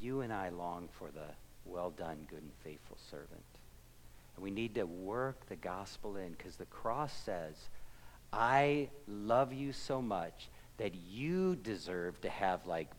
You 0.00 0.20
and 0.20 0.32
I 0.32 0.48
long 0.50 0.88
for 0.92 1.10
the 1.10 1.26
well 1.64 1.90
done, 1.90 2.26
good 2.28 2.42
and 2.42 2.52
faithful 2.64 2.98
servant. 3.10 3.28
And 4.34 4.42
we 4.42 4.50
need 4.50 4.74
to 4.74 4.84
work 4.84 5.46
the 5.48 5.56
gospel 5.56 6.16
in 6.16 6.32
because 6.32 6.56
the 6.56 6.64
cross 6.66 7.12
says, 7.24 7.54
I 8.32 8.88
love 9.06 9.52
you 9.52 9.72
so 9.72 10.00
much 10.00 10.48
that 10.78 10.94
you 10.94 11.56
deserve 11.56 12.20
to 12.22 12.30
have 12.30 12.66
like 12.66 12.90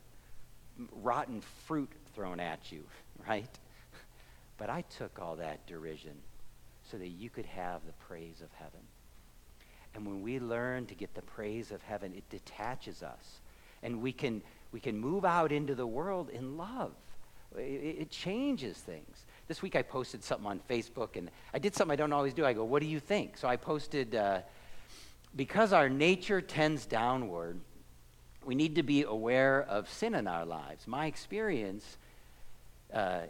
rotten 0.91 1.41
fruit 1.65 1.91
thrown 2.13 2.39
at 2.39 2.71
you 2.71 2.83
right? 3.27 3.59
But 4.57 4.69
I 4.69 4.81
took 4.97 5.19
all 5.19 5.35
that 5.37 5.65
derision 5.67 6.15
so 6.89 6.97
that 6.97 7.07
you 7.07 7.29
could 7.29 7.45
have 7.45 7.85
the 7.85 7.93
praise 8.07 8.41
of 8.41 8.49
heaven. 8.53 8.79
And 9.95 10.05
when 10.05 10.21
we 10.21 10.39
learn 10.39 10.85
to 10.87 10.95
get 10.95 11.13
the 11.13 11.21
praise 11.21 11.71
of 11.71 11.81
heaven, 11.83 12.13
it 12.15 12.27
detaches 12.29 13.03
us. 13.03 13.41
And 13.83 14.01
we 14.01 14.11
can, 14.11 14.41
we 14.71 14.79
can 14.79 14.97
move 14.97 15.25
out 15.25 15.51
into 15.51 15.75
the 15.75 15.85
world 15.85 16.29
in 16.29 16.57
love. 16.57 16.93
It, 17.55 17.97
it 17.99 18.09
changes 18.09 18.77
things. 18.77 19.25
This 19.47 19.61
week 19.61 19.75
I 19.75 19.81
posted 19.81 20.23
something 20.23 20.47
on 20.47 20.61
Facebook, 20.69 21.15
and 21.15 21.29
I 21.53 21.59
did 21.59 21.75
something 21.75 21.93
I 21.93 21.95
don't 21.95 22.13
always 22.13 22.33
do. 22.33 22.45
I 22.45 22.53
go, 22.53 22.63
What 22.63 22.81
do 22.81 22.87
you 22.87 22.99
think? 22.99 23.37
So 23.37 23.47
I 23.47 23.55
posted, 23.55 24.15
uh, 24.15 24.39
Because 25.35 25.73
our 25.73 25.89
nature 25.89 26.41
tends 26.41 26.85
downward, 26.85 27.59
we 28.45 28.55
need 28.55 28.75
to 28.75 28.83
be 28.83 29.03
aware 29.03 29.63
of 29.63 29.89
sin 29.89 30.15
in 30.15 30.27
our 30.27 30.45
lives. 30.45 30.85
My 30.87 31.07
experience 31.07 31.97
uh, 32.93 33.21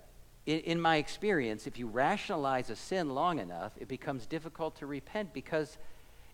in, 0.46 0.60
in 0.60 0.82
my 0.82 0.98
experience, 0.98 1.68
if 1.68 1.80
you 1.80 1.88
rationalize 1.88 2.70
a 2.70 2.76
sin 2.76 3.10
long 3.10 3.40
enough, 3.40 3.72
it 3.78 3.88
becomes 3.88 4.26
difficult 4.26 4.76
to 4.78 4.86
repent 4.86 5.34
because 5.34 5.78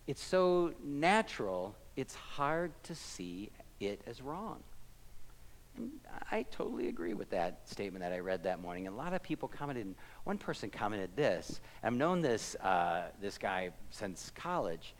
it's 0.08 0.24
so 0.24 0.74
natural, 0.84 1.76
it's 1.96 2.16
hard 2.16 2.72
to 2.84 2.96
see 2.96 3.52
it 3.80 4.02
as 4.08 4.22
wrong. 4.22 4.64
I 6.32 6.44
totally 6.52 6.90
agree 6.90 7.14
with 7.14 7.30
that 7.30 7.62
statement 7.70 8.04
that 8.04 8.12
I 8.12 8.20
read 8.20 8.44
that 8.44 8.60
morning. 8.60 8.88
And 8.88 8.96
a 8.96 8.98
lot 8.98 9.14
of 9.14 9.24
people 9.24 9.48
commented, 9.48 9.86
and 9.86 9.96
one 10.24 10.38
person 10.38 10.70
commented 10.70 11.12
this. 11.16 11.62
I've 11.84 11.94
known 11.94 12.22
this, 12.22 12.56
uh, 12.56 13.04
this 13.22 13.38
guy 13.38 13.70
since 13.92 14.32
college. 14.36 14.94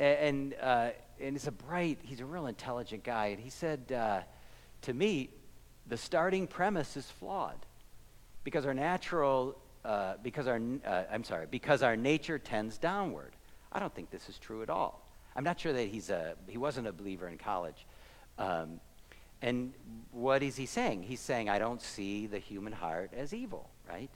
And, 0.00 0.54
uh, 0.60 0.90
and 1.20 1.34
he's 1.36 1.46
a 1.46 1.52
bright, 1.52 1.98
he's 2.02 2.20
a 2.20 2.24
real 2.24 2.46
intelligent 2.46 3.04
guy. 3.04 3.26
And 3.26 3.40
he 3.40 3.50
said 3.50 3.92
uh, 3.92 4.20
to 4.82 4.94
me, 4.94 5.30
the 5.86 5.96
starting 5.96 6.46
premise 6.46 6.96
is 6.96 7.10
flawed 7.10 7.66
because 8.42 8.64
our 8.64 8.72
natural, 8.72 9.58
uh, 9.84 10.14
because 10.22 10.46
our, 10.46 10.60
uh, 10.86 11.02
I'm 11.12 11.24
sorry, 11.24 11.46
because 11.50 11.82
our 11.82 11.96
nature 11.96 12.38
tends 12.38 12.78
downward. 12.78 13.32
I 13.72 13.78
don't 13.78 13.94
think 13.94 14.10
this 14.10 14.28
is 14.28 14.38
true 14.38 14.62
at 14.62 14.70
all. 14.70 15.06
I'm 15.36 15.44
not 15.44 15.60
sure 15.60 15.72
that 15.72 15.88
he's 15.88 16.10
a, 16.10 16.34
he 16.48 16.58
wasn't 16.58 16.86
a 16.86 16.92
believer 16.92 17.28
in 17.28 17.38
college. 17.38 17.86
Um, 18.38 18.80
and 19.42 19.72
what 20.12 20.42
is 20.42 20.56
he 20.56 20.66
saying? 20.66 21.02
He's 21.02 21.20
saying, 21.20 21.48
I 21.48 21.58
don't 21.58 21.80
see 21.80 22.26
the 22.26 22.38
human 22.38 22.72
heart 22.72 23.12
as 23.14 23.32
evil, 23.32 23.70
right? 23.88 24.10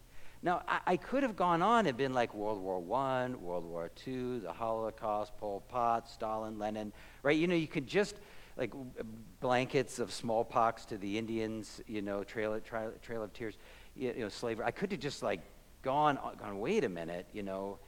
Now, 0.44 0.62
I, 0.68 0.80
I 0.86 0.96
could 0.98 1.22
have 1.22 1.36
gone 1.36 1.62
on 1.62 1.86
and 1.86 1.96
been 1.96 2.12
like 2.12 2.34
World 2.34 2.60
War 2.60 2.76
I, 2.98 3.30
World 3.30 3.64
War 3.64 3.90
II, 4.06 4.40
the 4.40 4.52
Holocaust, 4.52 5.36
Pol 5.38 5.64
Pot, 5.68 6.06
Stalin, 6.08 6.58
Lenin, 6.58 6.92
right? 7.22 7.36
You 7.36 7.46
know, 7.46 7.54
you 7.54 7.66
could 7.66 7.86
just, 7.86 8.16
like 8.58 8.74
uh, 8.74 9.02
blankets 9.40 9.98
of 9.98 10.12
smallpox 10.12 10.84
to 10.86 10.98
the 10.98 11.16
Indians, 11.16 11.80
you 11.86 12.02
know, 12.02 12.22
Trail, 12.22 12.60
trail, 12.60 12.92
trail 13.00 13.22
of 13.22 13.32
Tears 13.32 13.56
you 13.96 14.12
know, 14.18 14.28
slavery. 14.28 14.66
I 14.66 14.70
could 14.70 14.92
have 14.92 15.00
just 15.00 15.22
like 15.22 15.40
gone, 15.80 16.18
uh, 16.18 16.34
gone, 16.34 16.58
wait 16.58 16.84
a 16.84 16.90
minute, 16.90 17.26
you 17.32 17.42
know. 17.42 17.78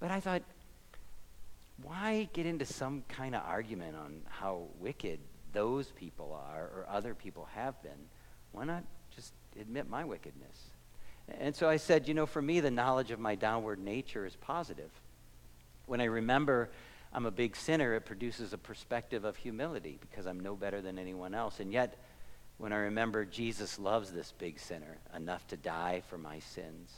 But 0.00 0.10
I 0.10 0.20
thought, 0.20 0.42
why 1.82 2.28
get 2.32 2.46
into 2.46 2.64
some 2.64 3.04
kind 3.08 3.34
of 3.34 3.42
argument 3.44 3.96
on 3.96 4.22
how 4.28 4.68
wicked 4.78 5.20
those 5.52 5.90
people 5.90 6.32
are 6.32 6.62
or 6.62 6.86
other 6.88 7.14
people 7.14 7.48
have 7.54 7.82
been? 7.82 8.08
Why 8.52 8.64
not 8.64 8.84
just 9.14 9.34
admit 9.60 9.90
my 9.90 10.06
wickedness? 10.06 10.70
And 11.40 11.54
so 11.54 11.68
I 11.68 11.76
said, 11.76 12.08
you 12.08 12.14
know, 12.14 12.26
for 12.26 12.40
me, 12.40 12.60
the 12.60 12.70
knowledge 12.70 13.10
of 13.10 13.20
my 13.20 13.34
downward 13.34 13.78
nature 13.78 14.26
is 14.26 14.36
positive. 14.36 14.90
When 15.86 16.00
I 16.00 16.04
remember 16.04 16.70
I'm 17.12 17.26
a 17.26 17.30
big 17.30 17.56
sinner, 17.56 17.94
it 17.94 18.04
produces 18.04 18.52
a 18.52 18.58
perspective 18.58 19.24
of 19.24 19.36
humility 19.36 19.98
because 20.00 20.26
I'm 20.26 20.40
no 20.40 20.54
better 20.54 20.80
than 20.80 20.98
anyone 20.98 21.34
else. 21.34 21.60
And 21.60 21.72
yet, 21.72 21.96
when 22.58 22.72
I 22.72 22.78
remember 22.78 23.24
Jesus 23.24 23.78
loves 23.78 24.10
this 24.10 24.32
big 24.32 24.58
sinner 24.58 24.98
enough 25.14 25.46
to 25.48 25.56
die 25.56 26.02
for 26.08 26.18
my 26.18 26.40
sins. 26.40 26.90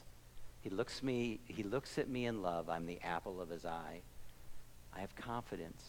He 0.62 0.70
looks 0.70 1.02
me 1.02 1.40
he 1.46 1.62
looks 1.62 1.98
at 1.98 2.08
me 2.08 2.26
in 2.26 2.42
love. 2.42 2.68
I'm 2.68 2.86
the 2.86 3.00
apple 3.02 3.40
of 3.40 3.50
his 3.50 3.64
eye. 3.64 4.00
I 4.94 5.00
have 5.00 5.14
confidence. 5.14 5.82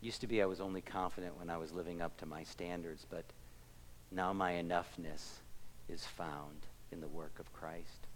Used 0.00 0.20
to 0.20 0.26
be 0.26 0.40
I 0.40 0.46
was 0.46 0.60
only 0.60 0.80
confident 0.80 1.38
when 1.38 1.50
I 1.50 1.56
was 1.56 1.72
living 1.72 2.00
up 2.00 2.16
to 2.18 2.26
my 2.26 2.44
standards, 2.44 3.06
but 3.08 3.24
now 4.12 4.32
my 4.32 4.52
enoughness 4.52 5.40
is 5.88 6.04
found 6.04 6.66
in 6.92 7.00
the 7.00 7.08
work 7.08 7.38
of 7.38 7.52
Christ. 7.52 8.06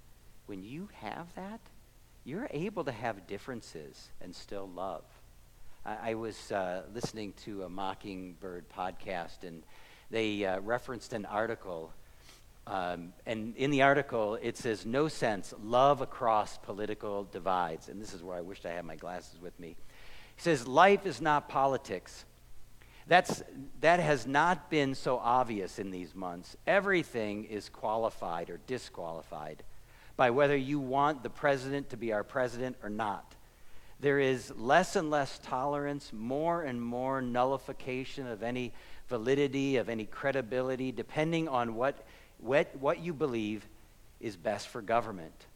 When 0.46 0.62
you 0.62 0.88
have 1.00 1.26
that, 1.36 1.60
you're 2.24 2.48
able 2.50 2.84
to 2.84 2.92
have 2.92 3.26
differences 3.26 4.10
and 4.20 4.34
still 4.34 4.68
love. 4.68 5.04
I, 5.84 6.10
I 6.10 6.14
was 6.14 6.52
uh, 6.52 6.82
listening 6.94 7.34
to 7.44 7.64
a 7.64 7.68
Mockingbird 7.68 8.66
podcast, 8.70 9.42
and 9.42 9.62
they 10.10 10.44
uh, 10.44 10.60
referenced 10.60 11.12
an 11.12 11.26
article. 11.26 11.92
Um, 12.66 13.12
and 13.26 13.54
in 13.56 13.70
the 13.70 13.82
article, 13.82 14.38
it 14.40 14.56
says, 14.56 14.86
No 14.86 15.08
sense, 15.08 15.52
love 15.62 16.00
across 16.00 16.56
political 16.58 17.24
divides. 17.24 17.88
And 17.88 18.00
this 18.00 18.14
is 18.14 18.22
where 18.22 18.36
I 18.36 18.40
wished 18.40 18.64
I 18.64 18.72
had 18.72 18.84
my 18.84 18.96
glasses 18.96 19.38
with 19.40 19.58
me. 19.60 19.76
He 20.36 20.42
says, 20.42 20.66
Life 20.66 21.06
is 21.06 21.20
not 21.20 21.48
politics. 21.48 22.24
That's, 23.06 23.42
that 23.80 24.00
has 24.00 24.26
not 24.26 24.70
been 24.70 24.94
so 24.94 25.18
obvious 25.18 25.78
in 25.78 25.90
these 25.90 26.14
months. 26.14 26.56
Everything 26.66 27.44
is 27.44 27.68
qualified 27.68 28.48
or 28.48 28.60
disqualified 28.66 29.62
by 30.16 30.30
whether 30.30 30.56
you 30.56 30.78
want 30.78 31.22
the 31.22 31.30
president 31.30 31.90
to 31.90 31.96
be 31.96 32.12
our 32.12 32.24
president 32.24 32.76
or 32.82 32.88
not. 32.88 33.34
There 34.00 34.18
is 34.18 34.52
less 34.56 34.96
and 34.96 35.10
less 35.10 35.38
tolerance, 35.42 36.12
more 36.12 36.62
and 36.62 36.80
more 36.80 37.20
nullification 37.20 38.26
of 38.26 38.42
any 38.42 38.72
validity, 39.08 39.76
of 39.76 39.88
any 39.88 40.04
credibility, 40.04 40.92
depending 40.92 41.48
on 41.48 41.74
what, 41.74 42.06
what, 42.38 42.74
what 42.76 43.00
you 43.00 43.12
believe 43.12 43.66
is 44.20 44.36
best 44.36 44.68
for 44.68 44.80
government. 44.80 45.46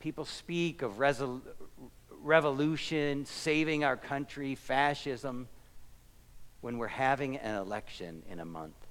People 0.00 0.24
speak 0.24 0.82
of 0.82 0.94
resol- 0.94 1.42
revolution, 2.22 3.24
saving 3.24 3.84
our 3.84 3.96
country, 3.96 4.54
fascism, 4.54 5.48
when 6.62 6.78
we're 6.78 6.86
having 6.88 7.36
an 7.36 7.56
election 7.56 8.22
in 8.30 8.40
a 8.40 8.44
month. 8.44 8.86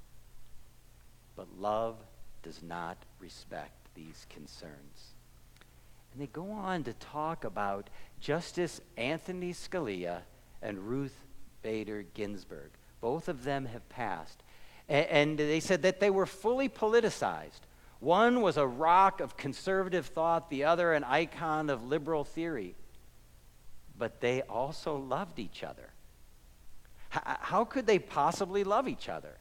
But 1.36 1.48
love 1.58 1.98
does 2.44 2.62
not 2.62 2.98
respect 3.20 3.88
these 3.96 4.28
concerns. 4.30 5.16
And 6.14 6.22
they 6.22 6.28
go 6.28 6.52
on 6.52 6.84
to 6.84 6.94
talk 6.94 7.46
about 7.46 7.90
Justice 8.20 8.82
Anthony 8.98 9.54
Scalia 9.54 10.20
and 10.62 10.80
Ruth 10.80 11.16
Bader 11.64 12.04
Ginsburg. 12.14 12.72
Both 13.00 13.30
of 13.30 13.44
them 13.44 13.66
have 13.66 13.88
passed. 13.90 14.44
And 14.90 15.38
they 15.38 15.62
said 15.62 15.84
that 15.84 16.02
they 16.02 16.10
were 16.10 16.26
fully 16.26 16.68
politicized. 16.68 17.62
One 18.02 18.42
was 18.42 18.58
a 18.58 18.68
rock 18.68 19.22
of 19.22 19.38
conservative 19.38 20.08
thought, 20.08 20.50
the 20.50 20.66
other 20.66 20.92
an 20.92 21.06
icon 21.06 21.70
of 21.70 21.88
liberal 21.88 22.26
theory. 22.26 22.76
But 23.98 24.20
they 24.20 24.42
also 24.42 24.98
loved 24.98 25.40
each 25.40 25.64
other. 25.64 25.91
How 27.12 27.66
could 27.66 27.86
they 27.86 28.00
possibly 28.00 28.64
love 28.64 28.88
each 28.88 29.10
other? 29.10 29.38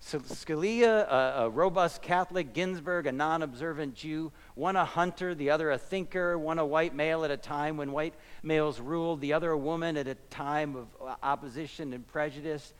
Scalia, 0.00 1.06
a, 1.08 1.44
a, 1.44 1.50
robust 1.50 2.02
Catholic, 2.02 2.52
Ginsburg, 2.54 3.06
a 3.06 3.12
non 3.12 3.42
observant 3.42 3.94
Jew, 3.94 4.32
one 4.54 4.76
a 4.76 4.84
hunter, 4.84 5.34
the 5.34 5.50
other 5.50 5.70
a 5.70 5.78
thinker, 5.78 6.38
one 6.38 6.58
a 6.58 6.66
white 6.66 6.94
male 6.94 7.24
at 7.24 7.30
a 7.30 7.36
time 7.36 7.76
when 7.76 7.92
white 7.92 8.14
males 8.42 8.80
ruled, 8.80 9.20
the 9.20 9.32
other 9.32 9.50
a 9.50 9.58
woman 9.58 9.96
at 9.96 10.08
a 10.08 10.14
time 10.30 10.76
of 10.76 10.88
uh, 11.00 11.14
opposition 11.22 11.92
and 11.92 12.06
prejudice. 12.06 12.72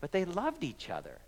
But 0.00 0.12
they 0.12 0.24
loved 0.24 0.64
each 0.64 0.90
other. 0.90 1.18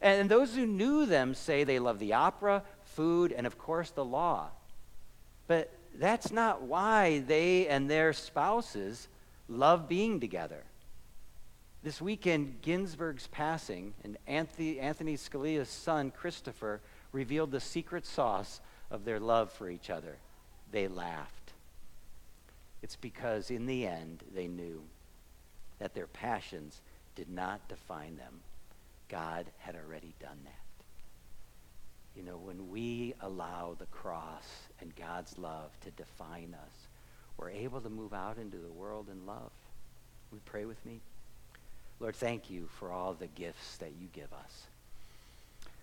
And 0.00 0.28
those 0.28 0.54
who 0.54 0.66
knew 0.66 1.06
them 1.06 1.34
say 1.34 1.64
they 1.64 1.78
loved 1.78 2.00
the 2.00 2.14
opera, 2.14 2.62
food, 2.84 3.32
and 3.32 3.46
of 3.46 3.58
course 3.58 3.90
the 3.90 4.04
law. 4.04 4.48
But 5.46 5.72
that's 5.94 6.30
not 6.30 6.62
why 6.62 7.20
they 7.20 7.66
and 7.66 7.90
their 7.90 8.12
spouses 8.12 9.08
love 9.48 9.88
being 9.88 10.20
together. 10.20 10.64
This 11.82 12.00
weekend, 12.00 12.60
Ginsburg's 12.60 13.28
passing 13.28 13.94
and 14.02 14.18
Anthony, 14.26 14.76
Scalia's 15.16 15.68
son, 15.68 16.10
Christopher, 16.10 16.80
revealed 17.12 17.52
the 17.52 17.60
secret 17.60 18.04
sauce 18.04 18.60
of 18.90 19.04
their 19.04 19.20
love 19.20 19.52
for 19.52 19.70
each 19.70 19.88
other. 19.88 20.16
They 20.72 20.88
laughed. 20.88 21.52
It's 22.82 22.96
because 22.96 23.50
in 23.50 23.66
the 23.66 23.86
end, 23.86 24.24
they 24.34 24.48
knew 24.48 24.82
that 25.78 25.94
their 25.94 26.06
passions 26.06 26.80
did 27.14 27.30
not 27.30 27.66
define 27.68 28.16
them. 28.16 28.40
God 29.08 29.46
had 29.58 29.76
already 29.76 30.12
done 30.20 30.38
that. 30.44 30.52
You 32.16 32.24
know, 32.24 32.36
when 32.36 32.70
we 32.70 33.14
allow 33.20 33.76
the 33.78 33.86
cross 33.86 34.46
and 34.80 34.94
God's 34.96 35.38
love 35.38 35.70
to 35.82 35.90
define 35.92 36.54
us, 36.54 36.88
we're 37.36 37.50
able 37.50 37.80
to 37.80 37.88
move 37.88 38.12
out 38.12 38.36
into 38.38 38.58
the 38.58 38.72
world 38.72 39.06
in 39.10 39.24
love. 39.26 39.52
Would 40.32 40.44
pray 40.44 40.64
with 40.64 40.84
me? 40.84 41.00
Lord, 42.00 42.14
thank 42.14 42.50
you 42.50 42.68
for 42.78 42.92
all 42.92 43.14
the 43.14 43.26
gifts 43.26 43.78
that 43.78 43.94
you 43.98 44.06
give 44.12 44.32
us. 44.32 44.68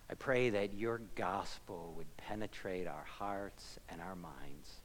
I 0.10 0.14
pray 0.14 0.50
that 0.52 0.74
your 0.74 1.02
gospel 1.16 1.94
would 1.98 2.16
penetrate 2.18 2.88
our 2.88 3.04
hearts 3.06 3.78
and 3.90 4.00
our 4.02 4.16
minds. 4.16 4.76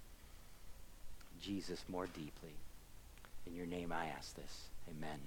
Jesus, 1.40 1.84
more 1.88 2.06
deeply. 2.06 2.56
In 3.46 3.54
your 3.54 3.66
name 3.66 3.92
I 3.92 4.06
ask 4.06 4.34
this. 4.34 4.70
Amen. 4.88 5.20